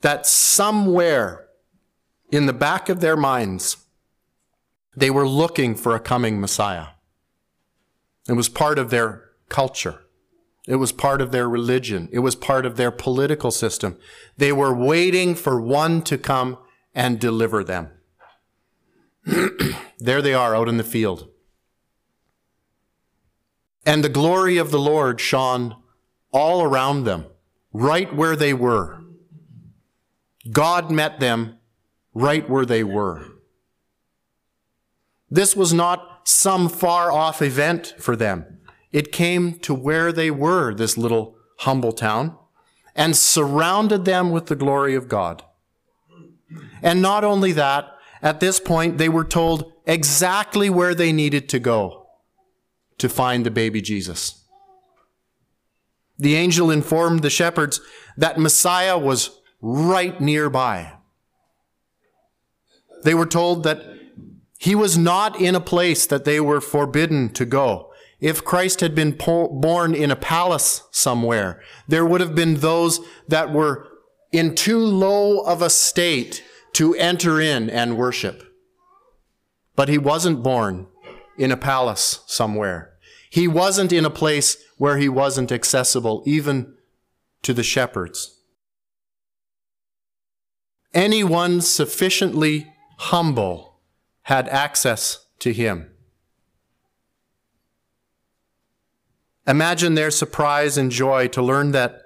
that 0.00 0.26
somewhere 0.26 1.47
in 2.30 2.46
the 2.46 2.52
back 2.52 2.88
of 2.88 3.00
their 3.00 3.16
minds, 3.16 3.76
they 4.96 5.10
were 5.10 5.28
looking 5.28 5.74
for 5.74 5.94
a 5.94 6.00
coming 6.00 6.40
Messiah. 6.40 6.88
It 8.28 8.34
was 8.34 8.48
part 8.48 8.78
of 8.78 8.90
their 8.90 9.30
culture. 9.48 10.00
It 10.66 10.76
was 10.76 10.92
part 10.92 11.22
of 11.22 11.32
their 11.32 11.48
religion. 11.48 12.08
It 12.12 12.18
was 12.18 12.34
part 12.34 12.66
of 12.66 12.76
their 12.76 12.90
political 12.90 13.50
system. 13.50 13.96
They 14.36 14.52
were 14.52 14.74
waiting 14.74 15.34
for 15.34 15.60
one 15.60 16.02
to 16.02 16.18
come 16.18 16.58
and 16.94 17.18
deliver 17.18 17.64
them. 17.64 17.90
there 19.98 20.20
they 20.20 20.34
are 20.34 20.54
out 20.54 20.68
in 20.68 20.76
the 20.76 20.84
field. 20.84 21.28
And 23.86 24.04
the 24.04 24.10
glory 24.10 24.58
of 24.58 24.70
the 24.70 24.78
Lord 24.78 25.20
shone 25.20 25.76
all 26.32 26.62
around 26.62 27.04
them, 27.04 27.24
right 27.72 28.14
where 28.14 28.36
they 28.36 28.52
were. 28.52 29.00
God 30.52 30.90
met 30.90 31.20
them 31.20 31.57
right 32.18 32.50
where 32.50 32.66
they 32.66 32.82
were. 32.82 33.24
This 35.30 35.54
was 35.54 35.72
not 35.72 36.22
some 36.24 36.68
far 36.68 37.12
off 37.12 37.40
event 37.40 37.94
for 37.98 38.16
them. 38.16 38.58
It 38.90 39.12
came 39.12 39.58
to 39.60 39.72
where 39.72 40.10
they 40.10 40.30
were, 40.30 40.74
this 40.74 40.98
little 40.98 41.36
humble 41.58 41.92
town, 41.92 42.36
and 42.96 43.16
surrounded 43.16 44.04
them 44.04 44.30
with 44.32 44.46
the 44.46 44.56
glory 44.56 44.94
of 44.94 45.08
God. 45.08 45.44
And 46.82 47.00
not 47.00 47.22
only 47.22 47.52
that, 47.52 47.94
at 48.20 48.40
this 48.40 48.58
point, 48.58 48.98
they 48.98 49.08
were 49.08 49.24
told 49.24 49.72
exactly 49.86 50.68
where 50.68 50.94
they 50.94 51.12
needed 51.12 51.48
to 51.50 51.60
go 51.60 52.08
to 52.96 53.08
find 53.08 53.46
the 53.46 53.50
baby 53.50 53.80
Jesus. 53.80 54.44
The 56.18 56.34
angel 56.34 56.70
informed 56.70 57.22
the 57.22 57.30
shepherds 57.30 57.80
that 58.16 58.38
Messiah 58.38 58.98
was 58.98 59.38
right 59.60 60.20
nearby. 60.20 60.97
They 63.04 63.14
were 63.14 63.26
told 63.26 63.62
that 63.64 63.82
he 64.58 64.74
was 64.74 64.98
not 64.98 65.40
in 65.40 65.54
a 65.54 65.60
place 65.60 66.06
that 66.06 66.24
they 66.24 66.40
were 66.40 66.60
forbidden 66.60 67.32
to 67.34 67.44
go. 67.44 67.92
If 68.20 68.44
Christ 68.44 68.80
had 68.80 68.94
been 68.94 69.12
born 69.12 69.94
in 69.94 70.10
a 70.10 70.16
palace 70.16 70.82
somewhere, 70.90 71.62
there 71.86 72.04
would 72.04 72.20
have 72.20 72.34
been 72.34 72.56
those 72.56 73.00
that 73.28 73.52
were 73.52 73.86
in 74.32 74.56
too 74.56 74.78
low 74.78 75.40
of 75.40 75.62
a 75.62 75.70
state 75.70 76.42
to 76.72 76.94
enter 76.96 77.40
in 77.40 77.70
and 77.70 77.96
worship. 77.96 78.42
But 79.76 79.88
he 79.88 79.98
wasn't 79.98 80.42
born 80.42 80.88
in 81.38 81.52
a 81.52 81.56
palace 81.56 82.20
somewhere. 82.26 82.94
He 83.30 83.46
wasn't 83.46 83.92
in 83.92 84.04
a 84.04 84.10
place 84.10 84.56
where 84.76 84.98
he 84.98 85.08
wasn't 85.08 85.52
accessible 85.52 86.24
even 86.26 86.74
to 87.42 87.54
the 87.54 87.62
shepherds. 87.62 88.40
Anyone 90.92 91.60
sufficiently 91.60 92.72
humble 92.98 93.80
had 94.22 94.48
access 94.48 95.26
to 95.38 95.52
him. 95.52 95.90
Imagine 99.46 99.94
their 99.94 100.10
surprise 100.10 100.76
and 100.76 100.90
joy 100.90 101.28
to 101.28 101.40
learn 101.40 101.70
that 101.72 102.02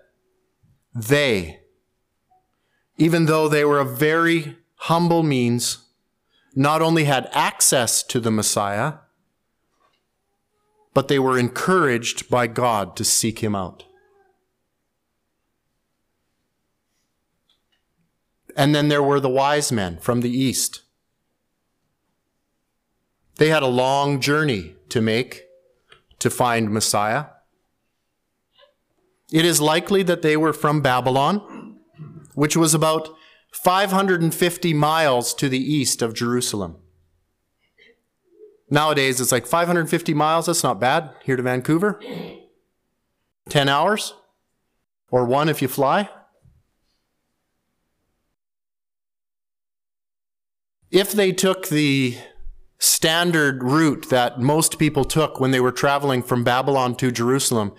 they, 0.94 1.60
even 2.96 3.26
though 3.26 3.48
they 3.48 3.64
were 3.64 3.80
of 3.80 3.98
very 3.98 4.56
humble 4.76 5.22
means, 5.22 5.78
not 6.54 6.82
only 6.82 7.04
had 7.04 7.28
access 7.32 8.02
to 8.04 8.20
the 8.20 8.30
Messiah, 8.30 8.94
but 10.94 11.08
they 11.08 11.18
were 11.18 11.38
encouraged 11.38 12.28
by 12.28 12.46
God 12.46 12.94
to 12.96 13.04
seek 13.04 13.40
him 13.40 13.54
out. 13.54 13.84
And 18.54 18.74
then 18.74 18.88
there 18.88 19.02
were 19.02 19.18
the 19.18 19.30
wise 19.30 19.72
men 19.72 19.98
from 19.98 20.20
the 20.20 20.30
east. 20.30 20.81
They 23.42 23.48
had 23.48 23.64
a 23.64 23.66
long 23.66 24.20
journey 24.20 24.76
to 24.90 25.00
make 25.00 25.46
to 26.20 26.30
find 26.30 26.70
Messiah. 26.70 27.24
It 29.32 29.44
is 29.44 29.60
likely 29.60 30.04
that 30.04 30.22
they 30.22 30.36
were 30.36 30.52
from 30.52 30.80
Babylon, 30.80 31.80
which 32.34 32.56
was 32.56 32.72
about 32.72 33.08
550 33.52 34.74
miles 34.74 35.34
to 35.34 35.48
the 35.48 35.58
east 35.58 36.02
of 36.02 36.14
Jerusalem. 36.14 36.76
Nowadays, 38.70 39.20
it's 39.20 39.32
like 39.32 39.48
550 39.48 40.14
miles. 40.14 40.46
That's 40.46 40.62
not 40.62 40.78
bad 40.78 41.10
here 41.24 41.34
to 41.34 41.42
Vancouver. 41.42 42.00
10 43.48 43.68
hours, 43.68 44.14
or 45.10 45.24
one 45.24 45.48
if 45.48 45.60
you 45.60 45.66
fly. 45.66 46.08
If 50.92 51.10
they 51.10 51.32
took 51.32 51.66
the 51.66 52.18
standard 52.82 53.62
route 53.62 54.08
that 54.08 54.40
most 54.40 54.76
people 54.76 55.04
took 55.04 55.38
when 55.38 55.52
they 55.52 55.60
were 55.60 55.70
traveling 55.70 56.20
from 56.20 56.42
Babylon 56.42 56.96
to 56.96 57.12
Jerusalem. 57.12 57.72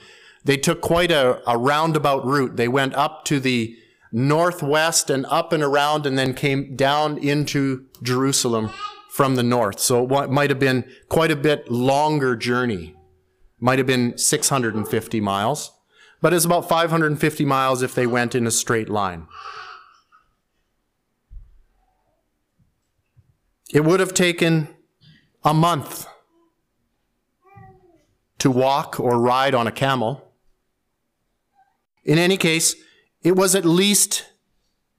They 0.45 0.55
took 0.55 0.79
quite 0.79 1.11
a, 1.11 1.41
a 1.45 1.57
roundabout 1.57 2.25
route. 2.25 2.55
They 2.55 2.69
went 2.69 2.95
up 2.95 3.25
to 3.25 3.41
the 3.41 3.75
northwest 4.13 5.09
and 5.09 5.25
up 5.25 5.51
and 5.51 5.61
around 5.61 6.05
and 6.05 6.17
then 6.17 6.33
came 6.33 6.77
down 6.77 7.17
into 7.17 7.85
Jerusalem 8.01 8.69
from 9.09 9.35
the 9.35 9.43
north. 9.43 9.81
So 9.81 10.05
it 10.23 10.31
might 10.31 10.49
have 10.49 10.59
been 10.59 10.89
quite 11.09 11.31
a 11.31 11.35
bit 11.35 11.69
longer 11.69 12.37
journey. 12.37 12.95
Might 13.59 13.79
have 13.79 13.87
been 13.87 14.17
650 14.17 15.19
miles, 15.19 15.71
but 16.21 16.33
it's 16.33 16.45
about 16.45 16.69
550 16.69 17.43
miles 17.43 17.81
if 17.81 17.93
they 17.93 18.07
went 18.07 18.35
in 18.35 18.47
a 18.47 18.51
straight 18.51 18.87
line. 18.87 19.27
It 23.73 23.83
would 23.83 23.99
have 23.99 24.13
taken 24.13 24.69
a 25.45 25.53
month 25.53 26.07
to 28.39 28.49
walk 28.49 28.99
or 28.99 29.19
ride 29.19 29.53
on 29.53 29.67
a 29.67 29.71
camel. 29.71 30.31
In 32.03 32.17
any 32.17 32.37
case, 32.37 32.75
it 33.21 33.35
was 33.35 33.55
at 33.55 33.65
least 33.65 34.29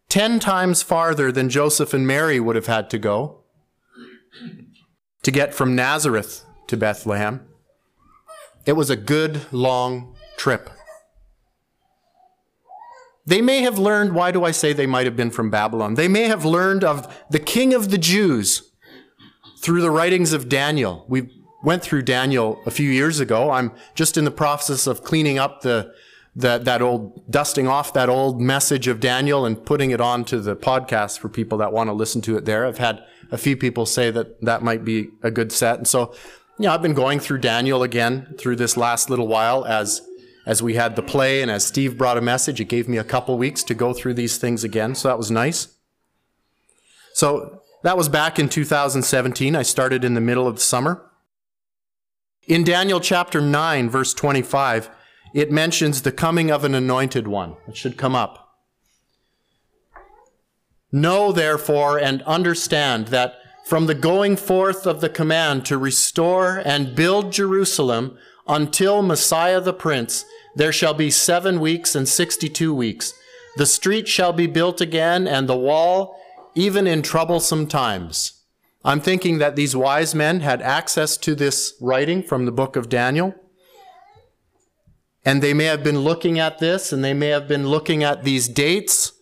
10 0.08 0.38
times 0.40 0.82
farther 0.82 1.32
than 1.32 1.48
Joseph 1.48 1.92
and 1.92 2.06
Mary 2.06 2.40
would 2.40 2.56
have 2.56 2.66
had 2.66 2.88
to 2.90 2.98
go 2.98 3.40
to 5.22 5.30
get 5.30 5.54
from 5.54 5.74
Nazareth 5.74 6.44
to 6.68 6.76
Bethlehem. 6.76 7.46
It 8.66 8.72
was 8.72 8.90
a 8.90 8.96
good 8.96 9.40
long 9.52 10.14
trip. 10.36 10.70
They 13.26 13.40
may 13.40 13.62
have 13.62 13.78
learned, 13.78 14.14
why 14.14 14.30
do 14.30 14.44
I 14.44 14.50
say 14.50 14.72
they 14.72 14.86
might 14.86 15.06
have 15.06 15.16
been 15.16 15.30
from 15.30 15.50
Babylon? 15.50 15.94
They 15.94 16.08
may 16.08 16.24
have 16.24 16.44
learned 16.44 16.84
of 16.84 17.24
the 17.30 17.38
king 17.38 17.72
of 17.72 17.90
the 17.90 17.98
Jews 17.98 18.70
through 19.64 19.80
the 19.80 19.90
writings 19.90 20.34
of 20.34 20.50
Daniel. 20.50 21.06
We 21.08 21.30
went 21.62 21.82
through 21.82 22.02
Daniel 22.02 22.60
a 22.66 22.70
few 22.70 22.90
years 22.90 23.18
ago. 23.18 23.50
I'm 23.50 23.72
just 23.94 24.18
in 24.18 24.26
the 24.26 24.30
process 24.30 24.86
of 24.86 25.02
cleaning 25.02 25.38
up 25.38 25.62
the, 25.62 25.94
that, 26.36 26.66
that 26.66 26.82
old, 26.82 27.30
dusting 27.30 27.66
off 27.66 27.94
that 27.94 28.10
old 28.10 28.42
message 28.42 28.88
of 28.88 29.00
Daniel 29.00 29.46
and 29.46 29.64
putting 29.64 29.90
it 29.90 30.02
onto 30.02 30.38
the 30.38 30.54
podcast 30.54 31.18
for 31.18 31.30
people 31.30 31.56
that 31.58 31.72
want 31.72 31.88
to 31.88 31.94
listen 31.94 32.20
to 32.20 32.36
it 32.36 32.44
there. 32.44 32.66
I've 32.66 32.76
had 32.76 33.02
a 33.32 33.38
few 33.38 33.56
people 33.56 33.86
say 33.86 34.10
that 34.10 34.38
that 34.42 34.62
might 34.62 34.84
be 34.84 35.08
a 35.22 35.30
good 35.30 35.50
set. 35.50 35.78
And 35.78 35.88
so, 35.88 36.14
yeah, 36.58 36.74
I've 36.74 36.82
been 36.82 36.92
going 36.92 37.18
through 37.18 37.38
Daniel 37.38 37.82
again 37.82 38.34
through 38.36 38.56
this 38.56 38.76
last 38.76 39.08
little 39.08 39.28
while 39.28 39.64
as 39.64 40.02
as 40.46 40.62
we 40.62 40.74
had 40.74 40.94
the 40.94 41.02
play 41.02 41.40
and 41.40 41.50
as 41.50 41.64
Steve 41.64 41.96
brought 41.96 42.18
a 42.18 42.20
message, 42.20 42.60
it 42.60 42.66
gave 42.66 42.86
me 42.86 42.98
a 42.98 43.04
couple 43.04 43.38
weeks 43.38 43.62
to 43.62 43.72
go 43.72 43.94
through 43.94 44.12
these 44.12 44.36
things 44.36 44.62
again. 44.62 44.94
So 44.94 45.08
that 45.08 45.16
was 45.16 45.30
nice. 45.30 45.68
So 47.14 47.62
that 47.84 47.98
was 47.98 48.08
back 48.08 48.38
in 48.38 48.48
2017. 48.48 49.54
I 49.54 49.62
started 49.62 50.04
in 50.04 50.14
the 50.14 50.20
middle 50.20 50.48
of 50.48 50.54
the 50.54 50.60
summer. 50.62 51.04
In 52.48 52.64
Daniel 52.64 52.98
chapter 52.98 53.42
9, 53.42 53.90
verse 53.90 54.14
25, 54.14 54.90
it 55.34 55.52
mentions 55.52 56.00
the 56.00 56.10
coming 56.10 56.50
of 56.50 56.64
an 56.64 56.74
anointed 56.74 57.28
one. 57.28 57.56
It 57.68 57.76
should 57.76 57.98
come 57.98 58.14
up. 58.14 58.56
Know 60.90 61.30
therefore 61.30 61.98
and 61.98 62.22
understand 62.22 63.08
that 63.08 63.34
from 63.66 63.84
the 63.84 63.94
going 63.94 64.36
forth 64.36 64.86
of 64.86 65.02
the 65.02 65.10
command 65.10 65.66
to 65.66 65.76
restore 65.76 66.62
and 66.64 66.96
build 66.96 67.32
Jerusalem 67.32 68.16
until 68.46 69.02
Messiah 69.02 69.60
the 69.60 69.74
Prince, 69.74 70.24
there 70.54 70.72
shall 70.72 70.94
be 70.94 71.10
seven 71.10 71.60
weeks 71.60 71.94
and 71.94 72.08
sixty 72.08 72.48
two 72.48 72.74
weeks. 72.74 73.12
The 73.56 73.66
street 73.66 74.08
shall 74.08 74.32
be 74.32 74.46
built 74.46 74.80
again, 74.80 75.28
and 75.28 75.48
the 75.48 75.56
wall, 75.56 76.18
even 76.54 76.86
in 76.86 77.02
troublesome 77.02 77.66
times. 77.66 78.42
I'm 78.84 79.00
thinking 79.00 79.38
that 79.38 79.56
these 79.56 79.74
wise 79.74 80.14
men 80.14 80.40
had 80.40 80.60
access 80.60 81.16
to 81.18 81.34
this 81.34 81.74
writing 81.80 82.22
from 82.22 82.44
the 82.44 82.52
book 82.52 82.76
of 82.76 82.88
Daniel. 82.88 83.34
And 85.24 85.42
they 85.42 85.54
may 85.54 85.64
have 85.64 85.82
been 85.82 86.00
looking 86.00 86.38
at 86.38 86.58
this, 86.58 86.92
and 86.92 87.02
they 87.02 87.14
may 87.14 87.28
have 87.28 87.48
been 87.48 87.68
looking 87.68 88.04
at 88.04 88.24
these 88.24 88.46
dates 88.46 89.12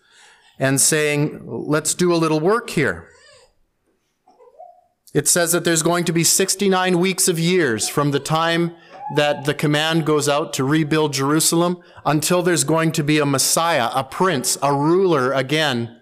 and 0.58 0.80
saying, 0.80 1.42
let's 1.46 1.94
do 1.94 2.12
a 2.12 2.16
little 2.16 2.40
work 2.40 2.70
here. 2.70 3.08
It 5.14 5.28
says 5.28 5.52
that 5.52 5.64
there's 5.64 5.82
going 5.82 6.04
to 6.06 6.12
be 6.12 6.24
69 6.24 6.98
weeks 6.98 7.28
of 7.28 7.38
years 7.38 7.88
from 7.88 8.10
the 8.10 8.20
time 8.20 8.74
that 9.14 9.44
the 9.44 9.54
command 9.54 10.06
goes 10.06 10.28
out 10.28 10.52
to 10.54 10.64
rebuild 10.64 11.12
Jerusalem 11.12 11.80
until 12.04 12.42
there's 12.42 12.64
going 12.64 12.92
to 12.92 13.04
be 13.04 13.18
a 13.18 13.26
Messiah, 13.26 13.90
a 13.94 14.02
prince, 14.02 14.58
a 14.62 14.74
ruler 14.74 15.32
again 15.32 16.00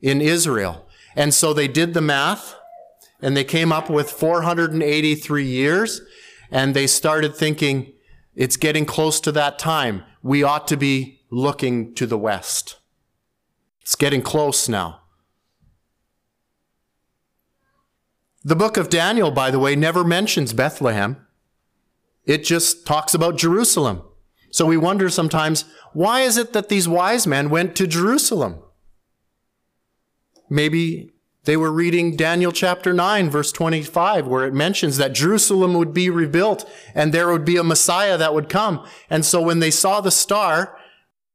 in 0.00 0.20
Israel. 0.20 0.86
And 1.16 1.34
so 1.34 1.52
they 1.52 1.68
did 1.68 1.94
the 1.94 2.00
math 2.00 2.54
and 3.20 3.36
they 3.36 3.44
came 3.44 3.72
up 3.72 3.90
with 3.90 4.10
483 4.10 5.44
years 5.44 6.00
and 6.50 6.74
they 6.74 6.86
started 6.86 7.34
thinking, 7.34 7.92
it's 8.34 8.56
getting 8.56 8.86
close 8.86 9.20
to 9.20 9.32
that 9.32 9.58
time. 9.58 10.04
We 10.22 10.42
ought 10.42 10.68
to 10.68 10.76
be 10.76 11.22
looking 11.30 11.94
to 11.96 12.06
the 12.06 12.18
west. 12.18 12.76
It's 13.80 13.96
getting 13.96 14.22
close 14.22 14.68
now. 14.68 15.00
The 18.44 18.56
book 18.56 18.76
of 18.76 18.88
Daniel, 18.88 19.30
by 19.30 19.50
the 19.50 19.58
way, 19.58 19.74
never 19.74 20.04
mentions 20.04 20.52
Bethlehem. 20.52 21.26
It 22.24 22.44
just 22.44 22.86
talks 22.86 23.12
about 23.12 23.36
Jerusalem. 23.36 24.02
So 24.50 24.64
we 24.64 24.76
wonder 24.76 25.08
sometimes, 25.08 25.64
why 25.92 26.20
is 26.20 26.36
it 26.36 26.52
that 26.52 26.68
these 26.68 26.88
wise 26.88 27.26
men 27.26 27.50
went 27.50 27.74
to 27.76 27.86
Jerusalem? 27.86 28.62
Maybe 30.48 31.10
they 31.44 31.56
were 31.56 31.72
reading 31.72 32.16
Daniel 32.16 32.52
chapter 32.52 32.92
9, 32.92 33.30
verse 33.30 33.52
25, 33.52 34.26
where 34.26 34.46
it 34.46 34.52
mentions 34.52 34.96
that 34.96 35.14
Jerusalem 35.14 35.74
would 35.74 35.94
be 35.94 36.10
rebuilt 36.10 36.68
and 36.94 37.12
there 37.12 37.32
would 37.32 37.44
be 37.44 37.56
a 37.56 37.64
Messiah 37.64 38.18
that 38.18 38.34
would 38.34 38.48
come. 38.48 38.84
And 39.08 39.24
so 39.24 39.40
when 39.40 39.60
they 39.60 39.70
saw 39.70 40.00
the 40.00 40.10
star 40.10 40.78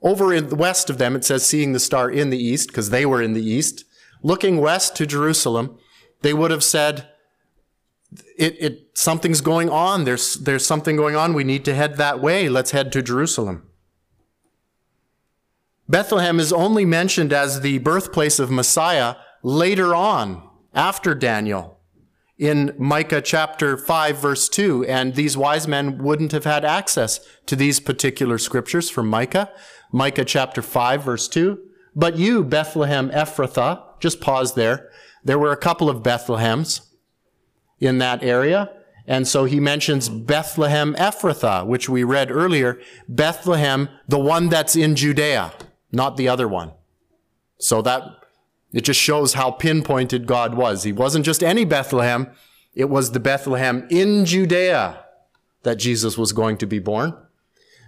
over 0.02 0.34
in 0.34 0.50
the 0.50 0.56
west 0.56 0.90
of 0.90 0.98
them, 0.98 1.16
it 1.16 1.26
says 1.26 1.46
seeing 1.46 1.74
the 1.74 1.80
star 1.80 2.12
in 2.12 2.30
the 2.30 2.38
east, 2.38 2.68
because 2.68 2.90
they 2.90 3.06
were 3.06 3.22
in 3.22 3.34
the 3.34 3.44
east, 3.44 3.86
looking 4.22 4.58
west 4.58 4.96
to 4.98 5.06
Jerusalem, 5.06 5.78
they 6.22 6.34
would 6.34 6.52
have 6.52 6.64
said, 6.64 7.10
it, 8.38 8.56
it 8.60 8.90
something's 8.94 9.42
going 9.42 9.70
on. 9.70 10.04
There's 10.04 10.36
there's 10.36 10.66
something 10.66 10.96
going 10.96 11.16
on. 11.16 11.34
We 11.34 11.44
need 11.44 11.66
to 11.66 11.74
head 11.74 11.98
that 11.98 12.20
way. 12.20 12.50
Let's 12.50 12.72
head 12.72 12.92
to 12.92 13.02
Jerusalem. 13.02 13.68
Bethlehem 15.88 16.40
is 16.40 16.54
only 16.54 16.86
mentioned 16.86 17.34
as 17.34 17.62
the 17.62 17.78
birthplace 17.80 18.40
of 18.40 18.50
Messiah 18.50 19.16
later 19.42 19.94
on, 19.94 20.42
after 20.74 21.14
Daniel, 21.14 21.80
in 22.38 22.74
Micah 22.78 23.22
chapter 23.22 23.78
5, 23.78 24.18
verse 24.18 24.50
2. 24.50 24.86
And 24.86 25.16
these 25.16 25.38
wise 25.38 25.68
men 25.68 25.98
wouldn't 26.02 26.32
have 26.32 26.46
had 26.46 26.66
access 26.66 27.20
to 27.46 27.56
these 27.56 27.80
particular 27.80 28.38
scriptures 28.38 28.90
from 28.90 29.08
Micah. 29.08 29.52
Micah 29.92 30.26
chapter 30.26 30.62
5, 30.62 31.04
verse 31.04 31.28
2. 31.28 31.60
But 31.96 32.18
you, 32.18 32.44
Bethlehem 32.44 33.12
Ephrathah, 33.12 33.84
just 34.00 34.20
pause 34.20 34.56
there. 34.56 34.90
There 35.24 35.38
were 35.38 35.52
a 35.52 35.58
couple 35.58 35.90
of 35.90 36.02
Bethlehems 36.02 36.88
in 37.80 38.00
that 38.00 38.24
area. 38.24 38.72
And 39.06 39.28
so 39.28 39.46
he 39.46 39.60
mentions 39.60 40.10
Bethlehem 40.10 40.96
Ephrathah, 40.96 41.68
which 41.68 41.90
we 41.90 42.04
read 42.04 42.32
earlier. 42.32 42.82
Bethlehem, 43.08 43.90
the 44.08 44.18
one 44.18 44.50
that's 44.50 44.76
in 44.76 44.96
Judea, 44.96 45.52
not 45.94 46.18
the 46.18 46.28
other 46.28 46.48
one. 46.48 46.74
So 47.60 47.82
that, 47.84 48.04
it 48.74 48.82
just 48.82 49.00
shows 49.00 49.36
how 49.36 49.52
pinpointed 49.52 50.26
God 50.26 50.56
was. 50.56 50.84
He 50.84 50.92
wasn't 50.92 51.26
just 51.26 51.44
any 51.44 51.64
Bethlehem. 51.64 52.32
It 52.74 52.90
was 52.90 53.12
the 53.12 53.20
Bethlehem 53.20 53.88
in 53.90 54.26
Judea 54.26 55.06
that 55.62 55.76
Jesus 55.76 56.18
was 56.18 56.34
going 56.34 56.58
to 56.58 56.66
be 56.66 56.80
born. 56.80 57.16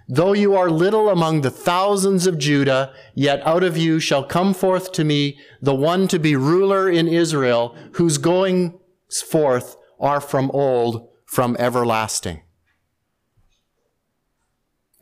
Though 0.08 0.32
you 0.32 0.54
are 0.54 0.70
little 0.70 1.08
among 1.08 1.40
the 1.40 1.50
thousands 1.50 2.28
of 2.28 2.38
Judah, 2.38 2.94
yet 3.14 3.44
out 3.44 3.64
of 3.64 3.76
you 3.76 3.98
shall 3.98 4.24
come 4.24 4.54
forth 4.54 4.92
to 4.92 5.04
me 5.04 5.38
the 5.60 5.74
one 5.74 6.06
to 6.08 6.20
be 6.20 6.36
ruler 6.36 6.88
in 6.88 7.08
Israel, 7.08 7.76
whose 7.94 8.16
going 8.16 8.78
forth 9.10 9.76
are 9.98 10.20
from 10.20 10.50
old, 10.52 11.08
from 11.24 11.56
everlasting. 11.58 12.42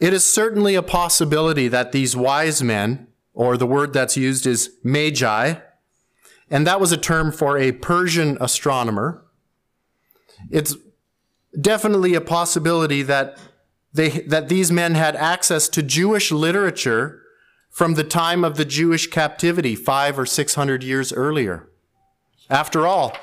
It 0.04 0.12
is 0.12 0.22
certainly 0.22 0.74
a 0.74 0.82
possibility 0.82 1.66
that 1.68 1.92
these 1.92 2.14
wise 2.14 2.62
men, 2.62 3.06
or 3.32 3.56
the 3.56 3.66
word 3.66 3.94
that's 3.94 4.18
used 4.18 4.44
is 4.46 4.70
magi, 4.84 5.54
and 6.50 6.66
that 6.66 6.78
was 6.78 6.92
a 6.92 6.98
term 6.98 7.32
for 7.32 7.56
a 7.56 7.72
Persian 7.72 8.36
astronomer. 8.38 9.24
It's 10.50 10.76
definitely 11.58 12.12
a 12.12 12.20
possibility 12.20 13.00
that 13.00 13.38
they, 13.94 14.10
that 14.10 14.50
these 14.50 14.70
men 14.70 14.94
had 14.94 15.16
access 15.16 15.70
to 15.70 15.82
Jewish 15.82 16.30
literature 16.30 17.22
from 17.70 17.94
the 17.94 18.04
time 18.04 18.44
of 18.44 18.58
the 18.58 18.66
Jewish 18.66 19.06
captivity, 19.06 19.74
five 19.74 20.18
or 20.18 20.26
six 20.26 20.54
hundred 20.54 20.84
years 20.84 21.14
earlier. 21.14 21.70
After 22.50 22.86
all, 22.86 23.16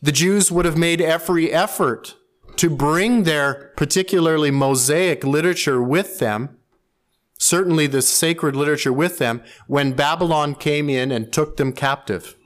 the 0.00 0.12
Jews 0.12 0.52
would 0.52 0.64
have 0.64 0.78
made 0.78 1.00
every 1.00 1.50
effort 1.50 2.14
to 2.60 2.68
bring 2.68 3.22
their 3.22 3.72
particularly 3.78 4.50
Mosaic 4.50 5.24
literature 5.24 5.82
with 5.82 6.18
them, 6.18 6.58
certainly 7.38 7.86
the 7.86 8.02
sacred 8.02 8.54
literature 8.54 8.92
with 8.92 9.16
them, 9.16 9.42
when 9.66 9.92
Babylon 9.94 10.54
came 10.54 10.90
in 10.90 11.10
and 11.10 11.32
took 11.32 11.56
them 11.56 11.72
captive. 11.72 12.36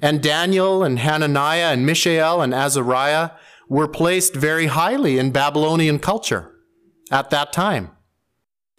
And 0.00 0.22
Daniel 0.22 0.84
and 0.84 1.00
Hananiah 1.00 1.72
and 1.72 1.84
Mishael 1.84 2.40
and 2.40 2.54
Azariah 2.54 3.30
were 3.68 3.88
placed 3.88 4.36
very 4.36 4.66
highly 4.66 5.18
in 5.18 5.32
Babylonian 5.32 5.98
culture 5.98 6.52
at 7.10 7.30
that 7.30 7.52
time. 7.52 7.90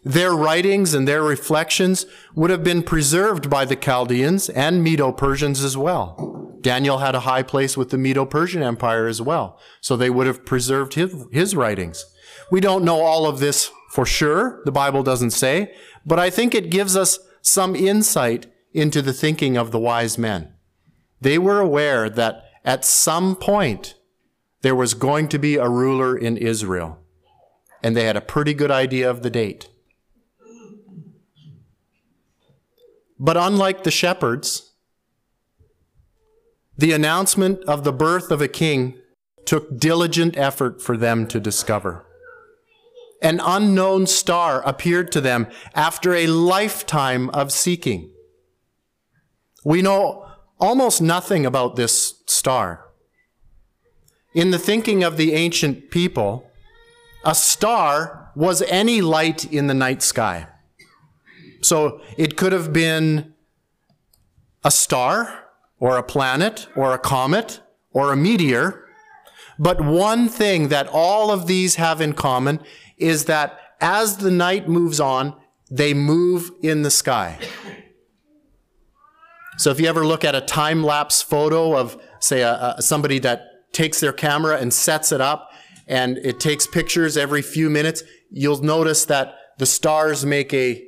Their 0.06 0.32
writings 0.32 0.94
and 0.94 1.10
their 1.10 1.24
reflections 1.24 2.06
would 2.36 2.52
have 2.52 2.64
been 2.64 2.84
preserved 2.84 3.50
by 3.50 3.66
the 3.66 3.76
Chaldeans 3.76 4.48
and 4.48 4.82
Medo 4.82 5.12
Persians 5.12 5.62
as 5.62 5.76
well. 5.76 6.49
Daniel 6.62 7.00
had 7.00 7.15
a 7.15 7.22
high 7.22 7.43
place 7.43 7.78
with 7.78 7.89
the 7.89 7.98
Medo 7.98 8.26
Persian 8.26 8.63
Empire 8.63 9.08
as 9.08 9.22
well, 9.22 9.60
so 9.82 9.95
they 9.95 10.10
would 10.10 10.28
have 10.28 10.45
preserved 10.45 10.93
his, 10.93 11.26
his 11.32 11.56
writings. 11.56 12.06
We 12.52 12.60
don't 12.60 12.84
know 12.84 13.02
all 13.02 13.26
of 13.26 13.39
this 13.39 13.72
for 13.89 14.06
sure, 14.06 14.62
the 14.65 14.72
Bible 14.72 15.04
doesn't 15.04 15.32
say, 15.32 15.74
but 16.06 16.19
I 16.19 16.30
think 16.30 16.54
it 16.54 16.69
gives 16.69 16.95
us 16.95 17.19
some 17.41 17.76
insight 17.76 18.45
into 18.74 19.02
the 19.02 19.13
thinking 19.13 19.58
of 19.58 19.72
the 19.72 19.80
wise 19.80 20.17
men. 20.17 20.54
They 21.22 21.38
were 21.38 21.60
aware 21.60 22.10
that 22.10 22.43
at 22.63 22.86
some 22.86 23.36
point 23.36 23.95
there 24.62 24.76
was 24.76 24.93
going 24.93 25.28
to 25.30 25.39
be 25.39 25.56
a 25.56 25.67
ruler 25.67 26.17
in 26.17 26.38
Israel, 26.38 27.00
and 27.82 27.95
they 27.95 28.06
had 28.06 28.17
a 28.17 28.22
pretty 28.22 28.54
good 28.54 28.72
idea 28.72 29.10
of 29.10 29.24
the 29.24 29.30
date. 29.30 29.69
But 33.19 33.36
unlike 33.36 33.84
the 33.84 33.91
shepherds, 33.91 34.68
the 36.80 36.94
announcement 36.94 37.62
of 37.65 37.84
the 37.84 37.92
birth 37.92 38.32
of 38.32 38.42
a 38.42 38.48
king 38.48 38.98
took 39.46 39.78
diligent 39.78 40.38
effort 40.38 40.82
for 40.82 40.96
them 40.96 41.28
to 41.28 41.38
discover. 41.38 42.06
An 43.22 43.42
unknown 43.44 44.08
star 44.08 44.62
appeared 44.62 45.12
to 45.12 45.20
them 45.20 45.48
after 45.76 46.13
a 46.13 46.28
lifetime 46.28 47.30
of 47.32 47.52
seeking. 47.52 48.13
We 49.65 49.82
know 49.82 50.26
almost 50.58 51.02
nothing 51.02 51.46
about 51.46 51.76
this 51.76 52.24
star. 52.28 52.86
In 54.34 54.52
the 54.52 54.60
thinking 54.60 55.04
of 55.04 55.18
the 55.18 55.34
ancient 55.34 55.92
people, 55.92 56.50
a 57.26 57.36
star 57.36 58.32
was 58.38 58.62
any 58.62 59.02
light 59.02 59.52
in 59.52 59.68
the 59.68 59.74
night 59.74 60.02
sky. 60.02 60.48
So 61.62 62.00
it 62.18 62.38
could 62.38 62.54
have 62.54 62.72
been 62.72 63.34
a 64.63 64.72
star, 64.72 65.38
or 65.80 65.98
a 65.98 66.04
planet, 66.04 66.68
or 66.76 66.94
a 66.94 67.00
comet, 67.00 67.62
or 67.92 68.12
a 68.12 68.18
meteor. 68.18 68.86
But 69.58 69.82
one 69.82 70.30
thing 70.30 70.70
that 70.70 70.88
all 70.92 71.32
of 71.32 71.48
these 71.48 71.76
have 71.76 72.02
in 72.02 72.13
common 72.13 72.60
is 72.98 73.26
that 73.26 73.60
as 73.82 74.18
the 74.18 74.32
night 74.32 74.68
moves 74.68 75.00
on, 75.00 75.36
they 75.72 75.94
move 75.94 76.52
in 76.62 76.82
the 76.82 76.92
sky. 76.92 77.39
So 79.58 79.72
if 79.72 79.80
you 79.80 79.88
ever 79.88 80.06
look 80.06 80.24
at 80.24 80.36
a 80.36 80.42
time 80.42 80.84
lapse 80.84 81.22
photo 81.22 81.78
of, 81.78 82.02
say, 82.20 82.42
a, 82.42 82.76
a, 82.78 82.82
somebody 82.82 83.20
that 83.20 83.72
takes 83.74 84.00
their 84.00 84.13
camera 84.13 84.58
and 84.58 84.74
sets 84.74 85.12
it 85.12 85.22
up 85.22 85.52
and 85.88 86.18
it 86.20 86.39
takes 86.39 86.65
pictures 86.65 87.18
every 87.18 87.42
few 87.42 87.70
minutes, 87.70 88.04
you'll 88.32 88.63
notice 88.63 89.06
that 89.06 89.36
the 89.58 89.65
stars 89.65 90.26
make 90.26 90.54
a 90.54 90.86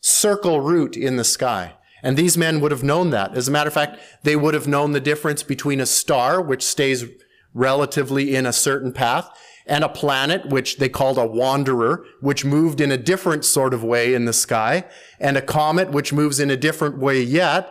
circle 0.00 0.60
route 0.60 0.96
in 0.96 1.16
the 1.16 1.24
sky. 1.24 1.74
And 2.02 2.16
these 2.16 2.36
men 2.36 2.60
would 2.60 2.72
have 2.72 2.82
known 2.82 3.10
that. 3.10 3.36
As 3.36 3.46
a 3.46 3.50
matter 3.50 3.68
of 3.68 3.74
fact, 3.74 4.00
they 4.22 4.34
would 4.34 4.54
have 4.54 4.66
known 4.66 4.92
the 4.92 5.00
difference 5.00 5.42
between 5.42 5.80
a 5.80 5.86
star, 5.86 6.42
which 6.42 6.64
stays 6.64 7.04
relatively 7.54 8.34
in 8.34 8.44
a 8.44 8.52
certain 8.52 8.92
path, 8.92 9.30
and 9.66 9.84
a 9.84 9.88
planet, 9.88 10.46
which 10.46 10.78
they 10.78 10.88
called 10.88 11.18
a 11.18 11.26
wanderer, 11.26 12.04
which 12.20 12.44
moved 12.44 12.80
in 12.80 12.90
a 12.90 12.96
different 12.96 13.44
sort 13.44 13.72
of 13.72 13.84
way 13.84 14.14
in 14.14 14.24
the 14.24 14.32
sky, 14.32 14.84
and 15.20 15.36
a 15.36 15.42
comet, 15.42 15.90
which 15.92 16.12
moves 16.12 16.40
in 16.40 16.50
a 16.50 16.56
different 16.56 16.98
way 16.98 17.22
yet. 17.22 17.70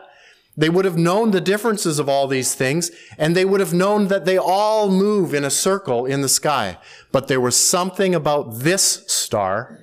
They 0.56 0.70
would 0.70 0.86
have 0.86 0.98
known 0.98 1.32
the 1.32 1.42
differences 1.42 2.00
of 2.00 2.08
all 2.08 2.28
these 2.28 2.56
things, 2.56 2.92
and 3.18 3.36
they 3.36 3.46
would 3.46 3.60
have 3.60 3.74
known 3.74 4.08
that 4.08 4.26
they 4.26 4.38
all 4.38 4.90
move 4.90 5.34
in 5.34 5.44
a 5.44 5.50
circle 5.50 6.06
in 6.06 6.22
the 6.22 6.30
sky. 6.30 6.78
But 7.12 7.28
there 7.28 7.42
was 7.42 7.56
something 7.56 8.16
about 8.16 8.60
this 8.60 9.04
star 9.08 9.81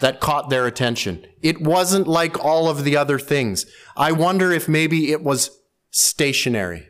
that 0.00 0.20
caught 0.20 0.50
their 0.50 0.66
attention. 0.66 1.26
It 1.42 1.60
wasn't 1.60 2.06
like 2.06 2.42
all 2.44 2.68
of 2.68 2.84
the 2.84 2.96
other 2.96 3.18
things. 3.18 3.66
I 3.96 4.12
wonder 4.12 4.52
if 4.52 4.68
maybe 4.68 5.12
it 5.12 5.22
was 5.22 5.50
stationary. 5.90 6.88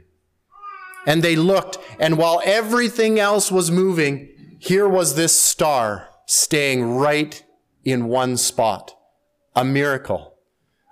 And 1.06 1.22
they 1.22 1.36
looked, 1.36 1.78
and 1.98 2.18
while 2.18 2.42
everything 2.44 3.18
else 3.18 3.50
was 3.50 3.70
moving, 3.70 4.28
here 4.58 4.88
was 4.88 5.14
this 5.14 5.38
star 5.38 6.08
staying 6.26 6.96
right 6.96 7.42
in 7.84 8.08
one 8.08 8.36
spot. 8.36 8.94
A 9.56 9.64
miracle. 9.64 10.34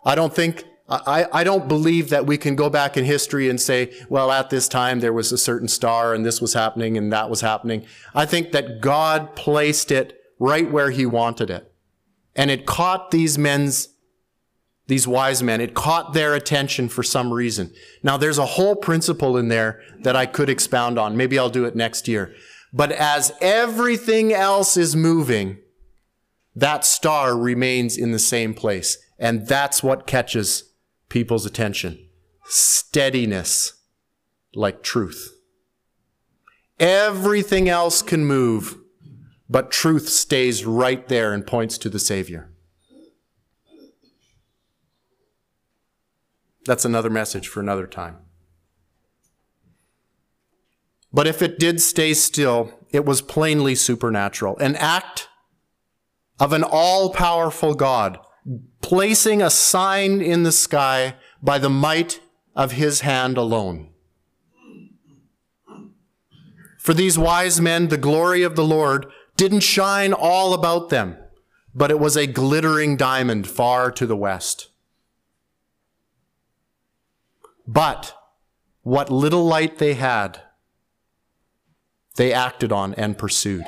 I 0.04 0.14
don't 0.14 0.34
think, 0.34 0.64
I, 0.88 1.26
I 1.32 1.44
don't 1.44 1.68
believe 1.68 2.08
that 2.08 2.26
we 2.26 2.38
can 2.38 2.56
go 2.56 2.70
back 2.70 2.96
in 2.96 3.04
history 3.04 3.50
and 3.50 3.60
say, 3.60 3.92
well, 4.08 4.32
at 4.32 4.48
this 4.48 4.68
time 4.68 5.00
there 5.00 5.12
was 5.12 5.32
a 5.32 5.38
certain 5.38 5.68
star 5.68 6.14
and 6.14 6.24
this 6.24 6.40
was 6.40 6.54
happening 6.54 6.96
and 6.96 7.12
that 7.12 7.28
was 7.28 7.42
happening. 7.42 7.84
I 8.14 8.24
think 8.24 8.52
that 8.52 8.80
God 8.80 9.36
placed 9.36 9.90
it 9.90 10.18
right 10.38 10.70
where 10.70 10.90
he 10.90 11.04
wanted 11.04 11.50
it. 11.50 11.70
And 12.36 12.50
it 12.50 12.66
caught 12.66 13.10
these 13.10 13.36
men's 13.36 13.88
these 14.88 15.08
wise 15.08 15.42
men. 15.42 15.60
It 15.60 15.74
caught 15.74 16.12
their 16.12 16.34
attention 16.34 16.88
for 16.88 17.02
some 17.02 17.32
reason. 17.32 17.72
Now, 18.04 18.16
there's 18.16 18.38
a 18.38 18.46
whole 18.46 18.76
principle 18.76 19.36
in 19.36 19.48
there 19.48 19.80
that 20.02 20.14
I 20.14 20.26
could 20.26 20.48
expound 20.48 20.96
on. 20.98 21.16
Maybe 21.16 21.38
I'll 21.38 21.50
do 21.50 21.64
it 21.64 21.74
next 21.74 22.06
year. 22.06 22.34
But 22.72 22.92
as 22.92 23.32
everything 23.40 24.32
else 24.32 24.76
is 24.76 24.94
moving, 24.94 25.58
that 26.54 26.84
star 26.84 27.36
remains 27.36 27.96
in 27.96 28.12
the 28.12 28.18
same 28.18 28.54
place. 28.54 28.98
And 29.18 29.46
that's 29.46 29.82
what 29.82 30.06
catches 30.06 30.72
people's 31.08 31.46
attention. 31.46 31.98
Steadiness, 32.44 33.72
like 34.54 34.82
truth. 34.82 35.32
Everything 36.78 37.68
else 37.68 38.02
can 38.02 38.24
move, 38.24 38.76
but 39.48 39.70
truth 39.70 40.08
stays 40.08 40.64
right 40.64 41.06
there 41.08 41.32
and 41.32 41.46
points 41.46 41.78
to 41.78 41.88
the 41.88 41.98
Savior. 41.98 42.50
That's 46.64 46.84
another 46.84 47.10
message 47.10 47.46
for 47.46 47.60
another 47.60 47.86
time. 47.86 48.18
But 51.12 51.26
if 51.26 51.40
it 51.40 51.58
did 51.58 51.80
stay 51.80 52.12
still, 52.12 52.72
it 52.90 53.04
was 53.04 53.22
plainly 53.22 53.74
supernatural, 53.74 54.58
an 54.58 54.76
act 54.76 55.28
of 56.38 56.52
an 56.52 56.64
all 56.64 57.10
powerful 57.10 57.74
God, 57.74 58.18
placing 58.82 59.40
a 59.40 59.48
sign 59.48 60.20
in 60.20 60.42
the 60.42 60.52
sky 60.52 61.14
by 61.42 61.58
the 61.58 61.70
might 61.70 62.20
of 62.54 62.72
his 62.72 63.00
hand 63.00 63.38
alone. 63.38 63.90
For 66.78 66.94
these 66.94 67.18
wise 67.18 67.60
men, 67.60 67.88
the 67.88 67.96
glory 67.96 68.42
of 68.42 68.54
the 68.54 68.64
Lord 68.64 69.06
didn't 69.36 69.60
shine 69.60 70.12
all 70.12 70.54
about 70.54 70.88
them, 70.88 71.16
but 71.74 71.90
it 71.90 71.98
was 71.98 72.16
a 72.16 72.26
glittering 72.26 72.96
diamond 72.96 73.46
far 73.46 73.90
to 73.92 74.06
the 74.06 74.16
west. 74.16 74.68
But 77.66 78.14
what 78.82 79.10
little 79.10 79.44
light 79.44 79.78
they 79.78 79.94
had, 79.94 80.40
they 82.16 82.32
acted 82.32 82.72
on 82.72 82.94
and 82.94 83.18
pursued. 83.18 83.66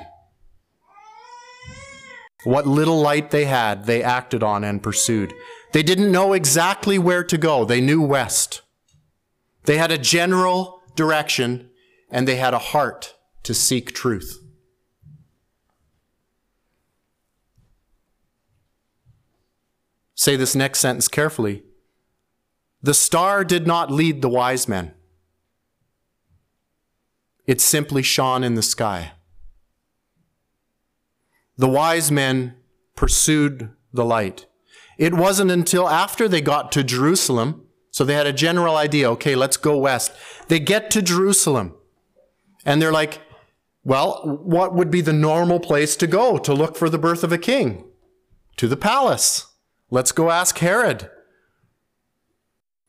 What 2.44 2.66
little 2.66 3.00
light 3.00 3.30
they 3.30 3.46
had, 3.46 3.86
they 3.86 4.02
acted 4.02 4.42
on 4.42 4.62
and 4.62 4.82
pursued. 4.82 5.34
They 5.72 5.82
didn't 5.82 6.12
know 6.12 6.32
exactly 6.32 6.98
where 6.98 7.24
to 7.24 7.36
go. 7.36 7.64
They 7.64 7.80
knew 7.80 8.00
west. 8.00 8.62
They 9.64 9.76
had 9.76 9.90
a 9.90 9.98
general 9.98 10.80
direction 10.94 11.70
and 12.10 12.26
they 12.26 12.36
had 12.36 12.54
a 12.54 12.58
heart 12.58 13.14
to 13.42 13.52
seek 13.52 13.92
truth. 13.92 14.38
Say 20.18 20.34
this 20.34 20.56
next 20.56 20.80
sentence 20.80 21.06
carefully. 21.06 21.62
The 22.82 22.92
star 22.92 23.44
did 23.44 23.68
not 23.68 23.92
lead 23.92 24.20
the 24.20 24.28
wise 24.28 24.66
men. 24.66 24.92
It 27.46 27.60
simply 27.60 28.02
shone 28.02 28.42
in 28.42 28.56
the 28.56 28.62
sky. 28.62 29.12
The 31.56 31.68
wise 31.68 32.10
men 32.10 32.56
pursued 32.96 33.70
the 33.92 34.04
light. 34.04 34.46
It 34.98 35.14
wasn't 35.14 35.52
until 35.52 35.88
after 35.88 36.26
they 36.26 36.40
got 36.40 36.72
to 36.72 36.82
Jerusalem, 36.82 37.68
so 37.92 38.04
they 38.04 38.14
had 38.14 38.26
a 38.26 38.32
general 38.32 38.76
idea, 38.76 39.08
okay, 39.12 39.36
let's 39.36 39.56
go 39.56 39.78
west. 39.78 40.10
They 40.48 40.58
get 40.58 40.90
to 40.90 41.00
Jerusalem, 41.00 41.76
and 42.64 42.82
they're 42.82 42.90
like, 42.90 43.20
well, 43.84 44.40
what 44.42 44.74
would 44.74 44.90
be 44.90 45.00
the 45.00 45.12
normal 45.12 45.60
place 45.60 45.94
to 45.94 46.08
go 46.08 46.38
to 46.38 46.52
look 46.52 46.76
for 46.76 46.90
the 46.90 46.98
birth 46.98 47.22
of 47.22 47.30
a 47.30 47.38
king? 47.38 47.84
To 48.56 48.66
the 48.66 48.76
palace. 48.76 49.47
Let's 49.90 50.12
go 50.12 50.30
ask 50.30 50.58
Herod. 50.58 51.10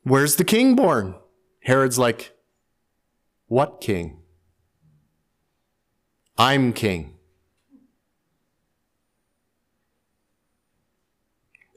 Where's 0.04 0.36
the 0.36 0.44
king 0.44 0.76
born? 0.76 1.16
Herod's 1.62 2.00
like, 2.00 2.36
What 3.48 3.82
king? 3.82 4.20
I'm 6.38 6.74
king. 6.74 7.16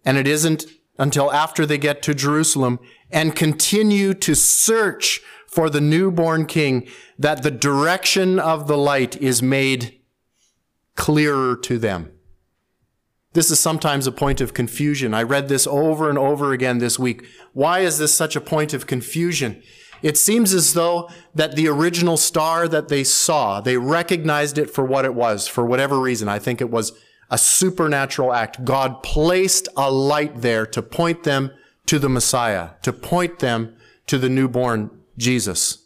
And 0.04 0.16
it 0.16 0.26
isn't 0.26 0.64
until 0.98 1.32
after 1.32 1.66
they 1.66 1.78
get 1.78 2.02
to 2.02 2.14
Jerusalem 2.14 2.78
and 3.10 3.36
continue 3.36 4.14
to 4.14 4.34
search 4.34 5.20
for 5.46 5.68
the 5.68 5.80
newborn 5.80 6.46
king 6.46 6.88
that 7.18 7.42
the 7.42 7.50
direction 7.50 8.38
of 8.38 8.66
the 8.66 8.76
light 8.76 9.20
is 9.20 9.42
made 9.42 10.00
clearer 10.96 11.56
to 11.56 11.78
them. 11.78 12.12
This 13.32 13.50
is 13.50 13.58
sometimes 13.58 14.06
a 14.06 14.12
point 14.12 14.40
of 14.40 14.54
confusion. 14.54 15.14
I 15.14 15.22
read 15.22 15.48
this 15.48 15.66
over 15.66 16.08
and 16.10 16.18
over 16.18 16.52
again 16.52 16.78
this 16.78 16.98
week. 16.98 17.26
Why 17.52 17.80
is 17.80 17.98
this 17.98 18.14
such 18.14 18.36
a 18.36 18.40
point 18.40 18.74
of 18.74 18.86
confusion? 18.86 19.62
It 20.02 20.18
seems 20.18 20.52
as 20.52 20.74
though 20.74 21.08
that 21.34 21.56
the 21.56 21.68
original 21.68 22.16
star 22.16 22.68
that 22.68 22.88
they 22.88 23.04
saw, 23.04 23.60
they 23.60 23.76
recognized 23.76 24.58
it 24.58 24.68
for 24.68 24.84
what 24.84 25.04
it 25.04 25.14
was, 25.14 25.46
for 25.46 25.64
whatever 25.64 25.98
reason. 25.98 26.28
I 26.28 26.38
think 26.38 26.60
it 26.60 26.70
was 26.70 26.92
a 27.30 27.38
supernatural 27.38 28.32
act. 28.34 28.64
God 28.64 29.02
placed 29.02 29.68
a 29.76 29.90
light 29.90 30.42
there 30.42 30.66
to 30.66 30.82
point 30.82 31.22
them 31.22 31.52
to 31.86 31.98
the 31.98 32.08
Messiah, 32.08 32.70
to 32.82 32.92
point 32.92 33.38
them 33.38 33.76
to 34.08 34.18
the 34.18 34.28
newborn 34.28 34.90
Jesus. 35.16 35.81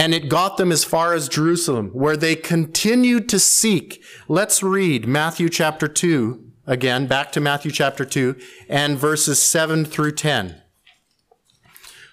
And 0.00 0.14
it 0.14 0.30
got 0.30 0.56
them 0.56 0.72
as 0.72 0.82
far 0.82 1.12
as 1.12 1.28
Jerusalem, 1.28 1.90
where 1.90 2.16
they 2.16 2.34
continued 2.34 3.28
to 3.28 3.38
seek. 3.38 4.02
Let's 4.28 4.62
read 4.62 5.06
Matthew 5.06 5.50
chapter 5.50 5.88
2 5.88 6.42
again, 6.66 7.06
back 7.06 7.32
to 7.32 7.40
Matthew 7.40 7.70
chapter 7.70 8.06
2 8.06 8.34
and 8.70 8.96
verses 8.96 9.42
7 9.42 9.84
through 9.84 10.12
10. 10.12 10.62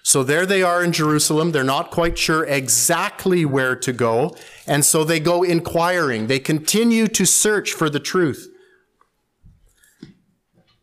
So 0.02 0.22
there 0.22 0.44
they 0.44 0.62
are 0.62 0.84
in 0.84 0.92
Jerusalem. 0.92 1.52
They're 1.52 1.64
not 1.64 1.90
quite 1.90 2.18
sure 2.18 2.44
exactly 2.44 3.46
where 3.46 3.74
to 3.76 3.92
go. 3.94 4.36
And 4.66 4.84
so 4.84 5.02
they 5.02 5.18
go 5.18 5.42
inquiring. 5.42 6.26
They 6.26 6.40
continue 6.40 7.06
to 7.08 7.24
search 7.24 7.72
for 7.72 7.88
the 7.88 8.00
truth. 8.00 8.48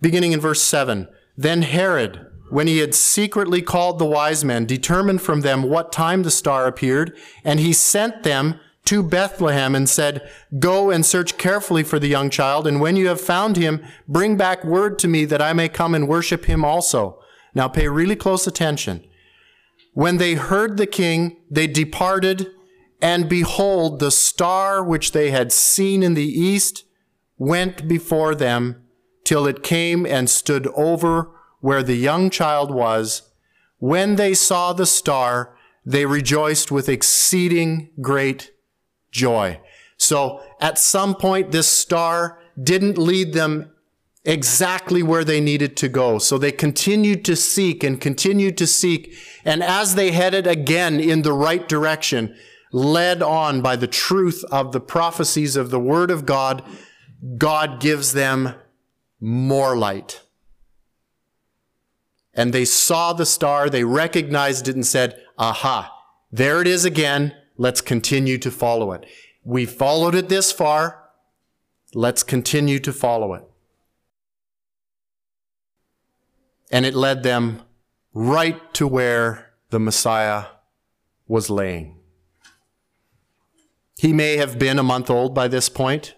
Beginning 0.01 0.31
in 0.31 0.39
verse 0.39 0.63
7. 0.63 1.07
Then 1.37 1.61
Herod, 1.61 2.24
when 2.49 2.67
he 2.67 2.77
had 2.79 2.93
secretly 2.93 3.61
called 3.61 3.99
the 3.99 4.05
wise 4.05 4.45
men, 4.45 4.65
determined 4.65 5.21
from 5.21 5.41
them 5.41 5.63
what 5.63 5.91
time 5.91 6.23
the 6.23 6.31
star 6.31 6.67
appeared, 6.67 7.15
and 7.43 7.59
he 7.59 7.73
sent 7.73 8.23
them 8.23 8.59
to 8.85 9.01
Bethlehem 9.01 9.73
and 9.75 9.89
said, 9.89 10.29
Go 10.59 10.91
and 10.91 11.05
search 11.05 11.37
carefully 11.37 11.83
for 11.83 11.97
the 11.97 12.07
young 12.07 12.29
child, 12.29 12.67
and 12.67 12.79
when 12.79 12.95
you 12.95 13.07
have 13.07 13.19
found 13.19 13.57
him, 13.57 13.83
bring 14.07 14.37
back 14.37 14.63
word 14.63 14.99
to 14.99 15.07
me 15.07 15.25
that 15.25 15.41
I 15.41 15.53
may 15.53 15.69
come 15.69 15.95
and 15.95 16.07
worship 16.07 16.45
him 16.45 16.63
also. 16.63 17.19
Now 17.55 17.67
pay 17.67 17.87
really 17.87 18.15
close 18.15 18.45
attention. 18.45 19.03
When 19.93 20.17
they 20.17 20.35
heard 20.35 20.77
the 20.77 20.87
king, 20.87 21.37
they 21.49 21.67
departed 21.67 22.51
And 23.01 23.27
behold, 23.29 23.99
the 23.99 24.09
star 24.09 24.83
which 24.83 25.11
they 25.11 25.29
had 25.29 25.51
seen 25.51 26.01
in 26.01 26.13
the 26.13 26.25
east 26.25 26.85
went 27.37 27.87
before 27.87 28.33
them 28.33 28.83
till 29.23 29.45
it 29.45 29.63
came 29.63 30.05
and 30.05 30.29
stood 30.29 30.65
over 30.67 31.34
where 31.59 31.83
the 31.83 31.95
young 31.95 32.29
child 32.29 32.71
was. 32.71 33.31
When 33.79 34.15
they 34.15 34.33
saw 34.33 34.73
the 34.73 34.85
star, 34.85 35.55
they 35.85 36.05
rejoiced 36.05 36.71
with 36.71 36.89
exceeding 36.89 37.89
great 38.01 38.51
joy. 39.11 39.59
So 39.97 40.41
at 40.59 40.77
some 40.77 41.15
point, 41.15 41.51
this 41.51 41.67
star 41.67 42.39
didn't 42.61 42.97
lead 42.97 43.33
them 43.33 43.71
exactly 44.23 45.03
where 45.03 45.23
they 45.23 45.39
needed 45.39 45.77
to 45.77 45.87
go. 45.87 46.17
So 46.17 46.37
they 46.37 46.51
continued 46.51 47.23
to 47.25 47.35
seek 47.35 47.83
and 47.83 48.01
continued 48.01 48.57
to 48.57 48.67
seek. 48.67 49.15
And 49.45 49.63
as 49.63 49.95
they 49.95 50.11
headed 50.11 50.47
again 50.47 50.99
in 50.99 51.21
the 51.21 51.33
right 51.33 51.67
direction, 51.67 52.35
led 52.71 53.21
on 53.21 53.61
by 53.61 53.75
the 53.75 53.87
truth 53.87 54.43
of 54.51 54.71
the 54.71 54.79
prophecies 54.79 55.55
of 55.55 55.69
the 55.69 55.79
Word 55.79 56.09
of 56.09 56.25
God, 56.25 56.63
God 57.37 57.79
gives 57.79 58.13
them 58.13 58.55
more 59.21 59.77
light. 59.77 60.21
And 62.35 62.53
they 62.53 62.65
saw 62.65 63.13
the 63.13 63.25
star, 63.25 63.69
they 63.69 63.83
recognized 63.83 64.67
it 64.67 64.75
and 64.75 64.85
said, 64.85 65.21
aha, 65.37 65.91
there 66.31 66.61
it 66.61 66.67
is 66.67 66.83
again. 66.83 67.33
Let's 67.57 67.79
continue 67.79 68.37
to 68.39 68.51
follow 68.51 68.91
it. 68.91 69.05
We 69.43 69.65
followed 69.65 70.15
it 70.15 70.27
this 70.27 70.51
far. 70.51 71.03
Let's 71.93 72.23
continue 72.23 72.79
to 72.79 72.91
follow 72.91 73.33
it. 73.33 73.43
And 76.71 76.85
it 76.85 76.93
led 76.93 77.23
them 77.23 77.61
right 78.13 78.73
to 78.73 78.85
where 78.85 79.53
the 79.69 79.79
Messiah 79.79 80.45
was 81.27 81.49
laying. 81.49 81.97
He 83.97 84.11
may 84.11 84.35
have 84.35 84.59
been 84.59 84.77
a 84.77 84.83
month 84.83 85.09
old 85.09 85.33
by 85.33 85.47
this 85.47 85.69
point. 85.69 86.15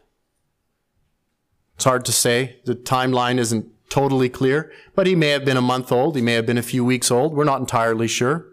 It's 1.75 1.86
hard 1.86 2.06
to 2.06 2.12
say. 2.12 2.60
The 2.65 2.73
timeline 2.73 3.38
isn't 3.38 3.67
totally 3.89 4.30
clear, 4.30 4.71
but 4.95 5.08
he 5.08 5.15
may 5.15 5.30
have 5.30 5.45
been 5.45 5.58
a 5.58 5.62
month 5.62 5.91
old. 5.91 6.15
He 6.15 6.21
may 6.21 6.34
have 6.34 6.45
been 6.45 6.58
a 6.58 6.63
few 6.63 6.84
weeks 6.84 7.12
old. 7.12 7.34
We're 7.34 7.43
not 7.43 7.60
entirely 7.60 8.08
sure. 8.08 8.45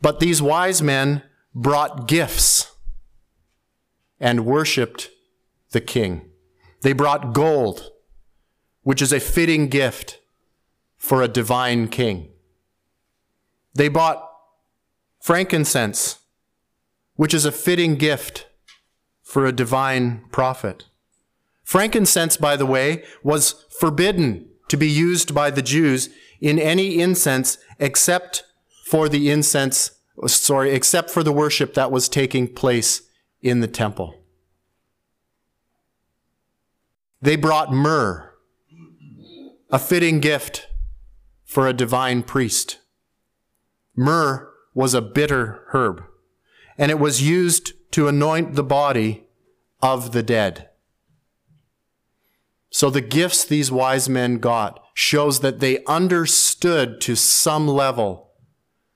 But 0.00 0.20
these 0.20 0.42
wise 0.42 0.82
men 0.82 1.22
brought 1.54 2.08
gifts 2.08 2.72
and 4.20 4.46
worshiped 4.46 5.10
the 5.70 5.80
king. 5.80 6.30
They 6.82 6.92
brought 6.92 7.32
gold, 7.32 7.90
which 8.82 9.00
is 9.00 9.12
a 9.12 9.20
fitting 9.20 9.68
gift 9.68 10.20
for 10.96 11.22
a 11.22 11.28
divine 11.28 11.88
king. 11.88 12.30
They 13.74 13.88
bought 13.88 14.30
frankincense, 15.20 16.18
which 17.16 17.34
is 17.34 17.44
a 17.44 17.52
fitting 17.52 17.96
gift 17.96 18.46
for 19.22 19.46
a 19.46 19.52
divine 19.52 20.24
prophet. 20.30 20.84
Frankincense, 21.64 22.36
by 22.36 22.56
the 22.56 22.66
way, 22.66 23.02
was 23.22 23.64
forbidden 23.80 24.48
to 24.68 24.76
be 24.76 24.88
used 24.88 25.34
by 25.34 25.50
the 25.50 25.62
Jews 25.62 26.10
in 26.40 26.58
any 26.58 27.00
incense 27.00 27.58
except 27.78 28.44
for 28.86 29.08
the 29.08 29.30
incense, 29.30 29.90
sorry, 30.26 30.70
except 30.72 31.10
for 31.10 31.22
the 31.22 31.32
worship 31.32 31.74
that 31.74 31.90
was 31.90 32.08
taking 32.08 32.46
place 32.46 33.02
in 33.40 33.60
the 33.60 33.66
temple. 33.66 34.14
They 37.20 37.36
brought 37.36 37.72
myrrh, 37.72 38.30
a 39.70 39.78
fitting 39.78 40.20
gift 40.20 40.68
for 41.44 41.66
a 41.66 41.72
divine 41.72 42.22
priest. 42.22 42.78
Myrrh 43.96 44.50
was 44.74 44.92
a 44.92 45.00
bitter 45.00 45.64
herb, 45.72 46.04
and 46.76 46.90
it 46.90 46.98
was 46.98 47.22
used 47.22 47.72
to 47.92 48.08
anoint 48.08 48.54
the 48.54 48.64
body 48.64 49.24
of 49.80 50.12
the 50.12 50.22
dead. 50.22 50.68
So 52.74 52.90
the 52.90 53.00
gifts 53.00 53.44
these 53.44 53.70
wise 53.70 54.08
men 54.08 54.38
got 54.38 54.82
shows 54.94 55.38
that 55.42 55.60
they 55.60 55.84
understood 55.84 57.00
to 57.02 57.14
some 57.14 57.68
level 57.68 58.32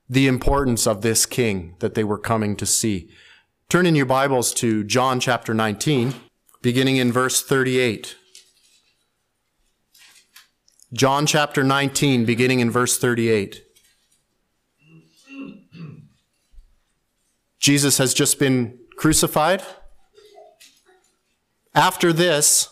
the 0.08 0.26
importance 0.26 0.84
of 0.84 1.02
this 1.02 1.24
king 1.26 1.76
that 1.78 1.94
they 1.94 2.02
were 2.02 2.18
coming 2.18 2.56
to 2.56 2.66
see. 2.66 3.08
Turn 3.68 3.86
in 3.86 3.94
your 3.94 4.04
Bibles 4.04 4.52
to 4.54 4.82
John 4.82 5.20
chapter 5.20 5.54
19, 5.54 6.12
beginning 6.60 6.96
in 6.96 7.12
verse 7.12 7.40
38. 7.40 8.16
John 10.92 11.24
chapter 11.24 11.62
19, 11.62 12.24
beginning 12.24 12.58
in 12.58 12.72
verse 12.72 12.98
38. 12.98 13.62
Jesus 17.60 17.98
has 17.98 18.12
just 18.12 18.40
been 18.40 18.76
crucified. 18.96 19.62
After 21.76 22.12
this, 22.12 22.70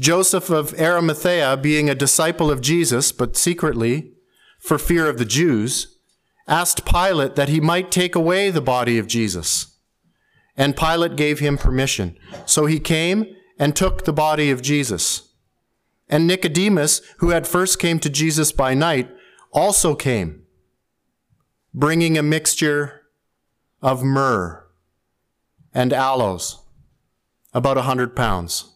Joseph 0.00 0.50
of 0.50 0.78
Arimathea, 0.78 1.56
being 1.56 1.88
a 1.88 1.94
disciple 1.94 2.50
of 2.50 2.60
Jesus, 2.60 3.12
but 3.12 3.36
secretly, 3.36 4.12
for 4.58 4.78
fear 4.78 5.08
of 5.08 5.18
the 5.18 5.24
Jews, 5.24 5.98
asked 6.48 6.84
Pilate 6.84 7.36
that 7.36 7.48
he 7.48 7.60
might 7.60 7.90
take 7.90 8.14
away 8.14 8.50
the 8.50 8.60
body 8.60 8.98
of 8.98 9.06
Jesus. 9.06 9.78
And 10.56 10.76
Pilate 10.76 11.16
gave 11.16 11.38
him 11.38 11.58
permission. 11.58 12.16
So 12.44 12.66
he 12.66 12.80
came 12.80 13.26
and 13.58 13.74
took 13.74 14.04
the 14.04 14.12
body 14.12 14.50
of 14.50 14.62
Jesus. 14.62 15.32
And 16.08 16.26
Nicodemus, 16.26 17.00
who 17.18 17.30
had 17.30 17.46
first 17.46 17.78
came 17.78 17.98
to 18.00 18.10
Jesus 18.10 18.52
by 18.52 18.74
night, 18.74 19.10
also 19.52 19.94
came, 19.94 20.42
bringing 21.72 22.18
a 22.18 22.22
mixture 22.22 23.02
of 23.80 24.02
myrrh 24.02 24.64
and 25.72 25.92
aloes, 25.92 26.62
about 27.52 27.78
a 27.78 27.82
hundred 27.82 28.14
pounds, 28.16 28.73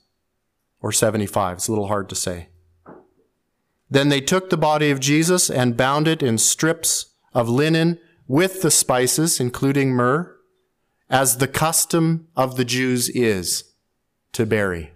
or 0.80 0.92
75. 0.92 1.58
It's 1.58 1.68
a 1.68 1.72
little 1.72 1.88
hard 1.88 2.08
to 2.08 2.14
say. 2.14 2.48
Then 3.90 4.08
they 4.08 4.20
took 4.20 4.50
the 4.50 4.56
body 4.56 4.90
of 4.90 5.00
Jesus 5.00 5.50
and 5.50 5.76
bound 5.76 6.06
it 6.06 6.22
in 6.22 6.38
strips 6.38 7.14
of 7.32 7.48
linen 7.48 7.98
with 8.26 8.60
the 8.62 8.70
spices, 8.70 9.40
including 9.40 9.90
myrrh, 9.92 10.36
as 11.08 11.38
the 11.38 11.48
custom 11.48 12.28
of 12.36 12.56
the 12.56 12.64
Jews 12.64 13.08
is 13.08 13.64
to 14.32 14.44
bury. 14.44 14.92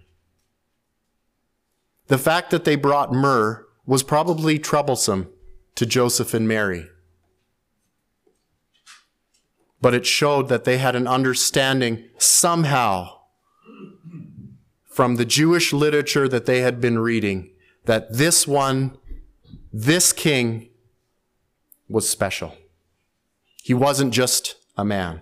The 2.07 2.19
fact 2.19 2.51
that 2.51 2.65
they 2.65 2.75
brought 2.75 3.11
myrrh 3.11 3.65
was 3.85 4.03
probably 4.03 4.59
troublesome 4.59 5.29
to 5.75 5.85
Joseph 5.85 6.33
and 6.33 6.47
Mary. 6.47 6.87
But 9.81 9.93
it 9.93 10.05
showed 10.05 10.47
that 10.49 10.63
they 10.63 10.77
had 10.77 10.95
an 10.95 11.07
understanding 11.07 12.05
somehow 12.17 13.19
from 14.93 15.15
the 15.15 15.25
Jewish 15.25 15.73
literature 15.73 16.27
that 16.29 16.45
they 16.45 16.61
had 16.61 16.79
been 16.79 16.99
reading 16.99 17.49
that 17.85 18.13
this 18.13 18.47
one, 18.47 18.95
this 19.71 20.13
king, 20.13 20.69
was 21.89 22.07
special. 22.07 22.55
He 23.63 23.73
wasn't 23.73 24.13
just 24.13 24.55
a 24.77 24.85
man, 24.85 25.21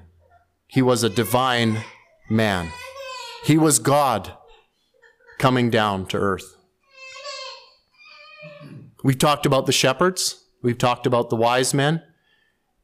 he 0.67 0.81
was 0.81 1.03
a 1.03 1.09
divine 1.09 1.83
man. 2.29 2.69
He 3.43 3.57
was 3.57 3.79
God 3.79 4.33
coming 5.39 5.69
down 5.69 6.05
to 6.07 6.17
earth. 6.17 6.55
We've 9.03 9.17
talked 9.17 9.45
about 9.45 9.65
the 9.65 9.71
shepherds, 9.71 10.43
we've 10.61 10.77
talked 10.77 11.07
about 11.07 11.29
the 11.29 11.35
wise 11.35 11.73
men, 11.73 12.03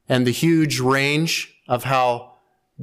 and 0.08 0.26
the 0.26 0.32
huge 0.32 0.80
range 0.80 1.54
of 1.68 1.84
how 1.84 2.38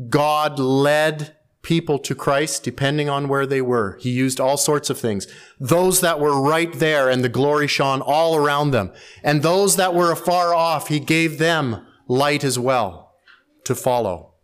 God 0.10 0.60
led 0.60 1.35
people 1.66 1.98
to 1.98 2.14
Christ 2.14 2.64
depending 2.64 3.10
on 3.10 3.28
where 3.28 3.48
they 3.48 3.62
were. 3.62 3.98
He 4.00 4.12
used 4.12 4.40
all 4.40 4.56
sorts 4.56 4.92
of 4.92 5.00
things. 5.00 5.28
Those 5.60 6.00
that 6.02 6.20
were 6.20 6.40
right 6.40 6.72
there 6.72 7.10
and 7.10 7.24
the 7.24 7.30
glory 7.30 7.68
shone 7.68 8.02
all 8.02 8.36
around 8.36 8.72
them. 8.72 8.94
And 9.24 9.42
those 9.42 9.76
that 9.76 9.96
were 9.96 10.12
afar 10.12 10.54
off, 10.54 10.90
he 10.90 11.00
gave 11.00 11.40
them 11.40 11.86
light 12.08 12.44
as 12.44 12.60
well 12.60 13.16
to 13.64 13.74
follow. 13.74 14.36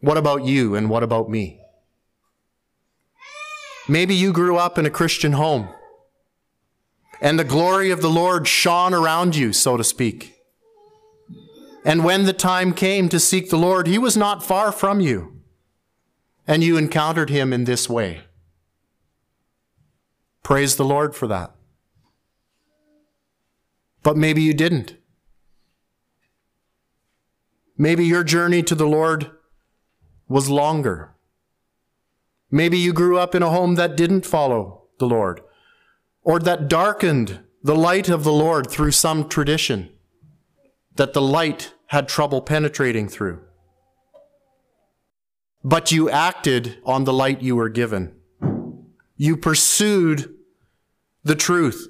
What 0.00 0.18
about 0.18 0.44
you 0.44 0.74
and 0.74 0.90
what 0.90 1.04
about 1.04 1.30
me? 1.30 1.60
Maybe 3.88 4.14
you 4.14 4.32
grew 4.32 4.56
up 4.56 4.76
in 4.76 4.86
a 4.86 4.90
Christian 4.90 5.32
home 5.32 5.68
and 7.20 7.38
the 7.38 7.44
glory 7.44 7.90
of 7.90 8.02
the 8.02 8.10
Lord 8.10 8.46
shone 8.48 8.92
around 8.92 9.36
you, 9.36 9.52
so 9.52 9.76
to 9.76 9.84
speak. 9.84 10.34
And 11.84 12.04
when 12.04 12.24
the 12.24 12.32
time 12.32 12.74
came 12.74 13.08
to 13.08 13.20
seek 13.20 13.50
the 13.50 13.56
Lord, 13.56 13.86
he 13.86 13.98
was 13.98 14.16
not 14.16 14.44
far 14.44 14.72
from 14.72 15.00
you, 15.00 15.37
and 16.48 16.64
you 16.64 16.78
encountered 16.78 17.28
him 17.28 17.52
in 17.52 17.64
this 17.64 17.88
way. 17.90 18.22
Praise 20.42 20.76
the 20.76 20.84
Lord 20.84 21.14
for 21.14 21.26
that. 21.28 21.54
But 24.02 24.16
maybe 24.16 24.40
you 24.40 24.54
didn't. 24.54 24.96
Maybe 27.76 28.06
your 28.06 28.24
journey 28.24 28.62
to 28.62 28.74
the 28.74 28.86
Lord 28.86 29.30
was 30.26 30.48
longer. 30.48 31.14
Maybe 32.50 32.78
you 32.78 32.94
grew 32.94 33.18
up 33.18 33.34
in 33.34 33.42
a 33.42 33.50
home 33.50 33.74
that 33.74 33.96
didn't 33.96 34.24
follow 34.24 34.84
the 34.98 35.06
Lord 35.06 35.42
or 36.22 36.38
that 36.40 36.68
darkened 36.68 37.40
the 37.62 37.76
light 37.76 38.08
of 38.08 38.24
the 38.24 38.32
Lord 38.32 38.70
through 38.70 38.92
some 38.92 39.28
tradition 39.28 39.90
that 40.96 41.12
the 41.12 41.22
light 41.22 41.74
had 41.88 42.08
trouble 42.08 42.40
penetrating 42.40 43.06
through. 43.06 43.40
But 45.62 45.92
you 45.92 46.08
acted 46.08 46.78
on 46.84 47.04
the 47.04 47.12
light 47.12 47.42
you 47.42 47.56
were 47.56 47.68
given. 47.68 48.14
You 49.16 49.36
pursued 49.36 50.34
the 51.24 51.34
truth, 51.34 51.88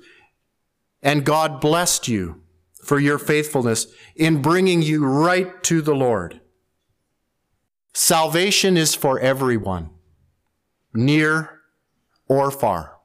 and 1.02 1.24
God 1.24 1.60
blessed 1.60 2.08
you 2.08 2.42
for 2.82 2.98
your 2.98 3.18
faithfulness 3.18 3.86
in 4.16 4.40
bringing 4.40 4.82
you 4.82 5.06
right 5.06 5.62
to 5.64 5.82
the 5.82 5.94
Lord. 5.94 6.40
Salvation 7.92 8.76
is 8.76 8.94
for 8.94 9.18
everyone, 9.20 9.90
near 10.94 11.60
or 12.28 12.50
far. 12.50 12.98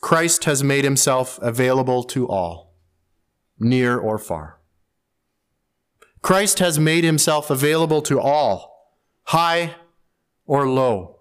Christ 0.00 0.44
has 0.44 0.62
made 0.62 0.84
himself 0.84 1.38
available 1.42 2.02
to 2.04 2.28
all, 2.28 2.67
near 3.58 3.98
or 3.98 4.18
far. 4.18 4.58
Christ 6.22 6.58
has 6.58 6.78
made 6.78 7.04
himself 7.04 7.50
available 7.50 8.02
to 8.02 8.20
all, 8.20 8.92
high 9.24 9.74
or 10.46 10.68
low. 10.68 11.20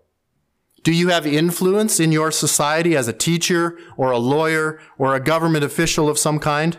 Do 0.83 0.93
you 0.93 1.09
have 1.09 1.27
influence 1.27 1.99
in 1.99 2.11
your 2.11 2.31
society 2.31 2.95
as 2.95 3.07
a 3.07 3.13
teacher 3.13 3.77
or 3.97 4.11
a 4.11 4.17
lawyer 4.17 4.79
or 4.97 5.13
a 5.13 5.19
government 5.19 5.63
official 5.63 6.07
of 6.07 6.17
some 6.17 6.39
kind? 6.39 6.77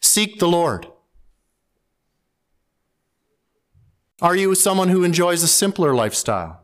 Seek 0.00 0.38
the 0.38 0.48
Lord. 0.48 0.86
Are 4.22 4.36
you 4.36 4.54
someone 4.54 4.88
who 4.88 5.04
enjoys 5.04 5.42
a 5.42 5.48
simpler 5.48 5.94
lifestyle? 5.94 6.62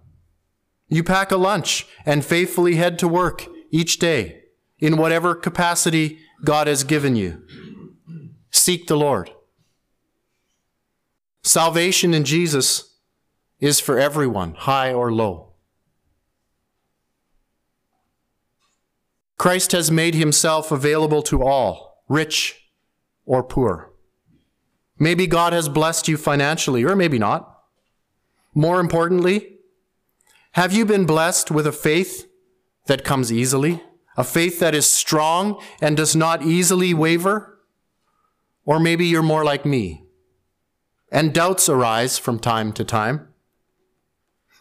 You 0.89 1.03
pack 1.03 1.31
a 1.31 1.37
lunch 1.37 1.87
and 2.05 2.25
faithfully 2.25 2.77
head 2.77 2.99
to 3.01 3.09
work 3.09 3.47
each 3.71 3.99
day 3.99 4.43
in 4.79 4.97
whatever 4.97 5.35
capacity 5.35 6.19
God 6.45 6.67
has 6.67 6.85
given 6.85 7.17
you. 7.17 7.46
Seek 8.67 8.89
the 8.89 8.97
Lord. 8.97 9.31
Salvation 11.45 12.13
in 12.13 12.25
Jesus 12.25 12.97
is 13.61 13.79
for 13.79 13.97
everyone, 13.97 14.55
high 14.55 14.93
or 14.93 15.13
low. 15.13 15.53
Christ 19.39 19.71
has 19.71 19.93
made 19.93 20.17
himself 20.17 20.73
available 20.73 21.23
to 21.31 21.45
all, 21.45 22.03
rich 22.09 22.73
or 23.25 23.45
poor. 23.45 23.93
Maybe 24.99 25.29
God 25.29 25.53
has 25.53 25.69
blessed 25.69 26.09
you 26.09 26.17
financially, 26.17 26.83
or 26.83 26.97
maybe 26.97 27.21
not. 27.21 27.63
More 28.53 28.81
importantly, 28.81 29.59
have 30.55 30.73
you 30.73 30.85
been 30.85 31.07
blessed 31.07 31.53
with 31.53 31.69
a 31.69 31.79
faith 31.89 32.29
that 32.87 33.05
comes 33.05 33.33
easily? 33.33 33.81
A 34.17 34.25
faith 34.25 34.59
that 34.59 34.75
is 34.75 34.89
strong 34.89 35.63
and 35.81 35.97
does 35.97 36.17
not 36.17 36.43
easily 36.43 36.93
waver? 36.93 37.56
Or 38.67 38.79
maybe 38.79 39.07
you're 39.07 39.23
more 39.23 39.45
like 39.45 39.65
me, 39.65 40.05
and 41.11 41.33
doubts 41.33 41.69
arise 41.69 42.19
from 42.19 42.39
time 42.39 42.73
to 42.75 42.85
time. 42.85 43.29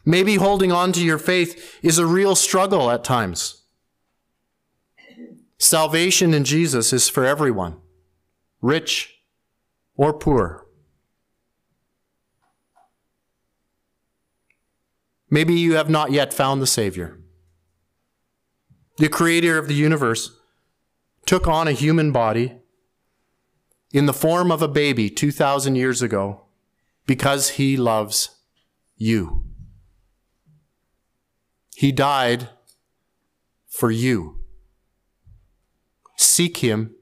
Maybe 0.05 0.35
holding 0.35 0.71
on 0.71 0.91
to 0.93 1.03
your 1.03 1.17
faith 1.17 1.79
is 1.81 1.97
a 1.97 2.05
real 2.05 2.35
struggle 2.35 2.91
at 2.91 3.03
times. 3.03 3.63
Salvation 5.57 6.33
in 6.33 6.43
Jesus 6.43 6.93
is 6.93 7.09
for 7.09 7.25
everyone 7.25 7.77
rich 8.61 9.15
or 9.97 10.13
poor. 10.13 10.65
Maybe 15.29 15.55
you 15.55 15.75
have 15.75 15.89
not 15.89 16.11
yet 16.11 16.33
found 16.33 16.61
the 16.61 16.67
Savior. 16.67 17.19
The 18.97 19.09
creator 19.09 19.57
of 19.57 19.67
the 19.67 19.73
universe 19.73 20.39
took 21.25 21.47
on 21.47 21.67
a 21.67 21.73
human 21.73 22.11
body 22.11 22.59
in 23.95 24.08
the 24.08 24.13
form 24.13 24.51
of 24.51 24.62
a 24.62 24.67
baby 24.67 25.10
2,000 25.10 25.75
years 25.75 26.01
ago 26.01 26.41
because 27.05 27.51
he 27.51 27.77
loves 27.77 28.41
you. 28.97 29.45
He 31.77 31.93
died 31.93 32.49
for 33.69 33.89
you. 33.89 34.41
Seek 36.17 36.58
him 36.58 36.93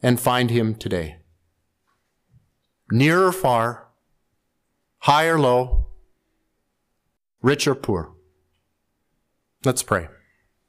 and 0.00 0.20
find 0.20 0.48
him 0.48 0.76
today. 0.76 1.22
Near 2.92 3.24
or 3.24 3.32
far, 3.32 3.88
high 4.98 5.26
or 5.26 5.40
low, 5.40 5.88
rich 7.42 7.66
or 7.66 7.74
poor. 7.74 8.12
Let's 9.64 9.82
pray. 9.82 10.06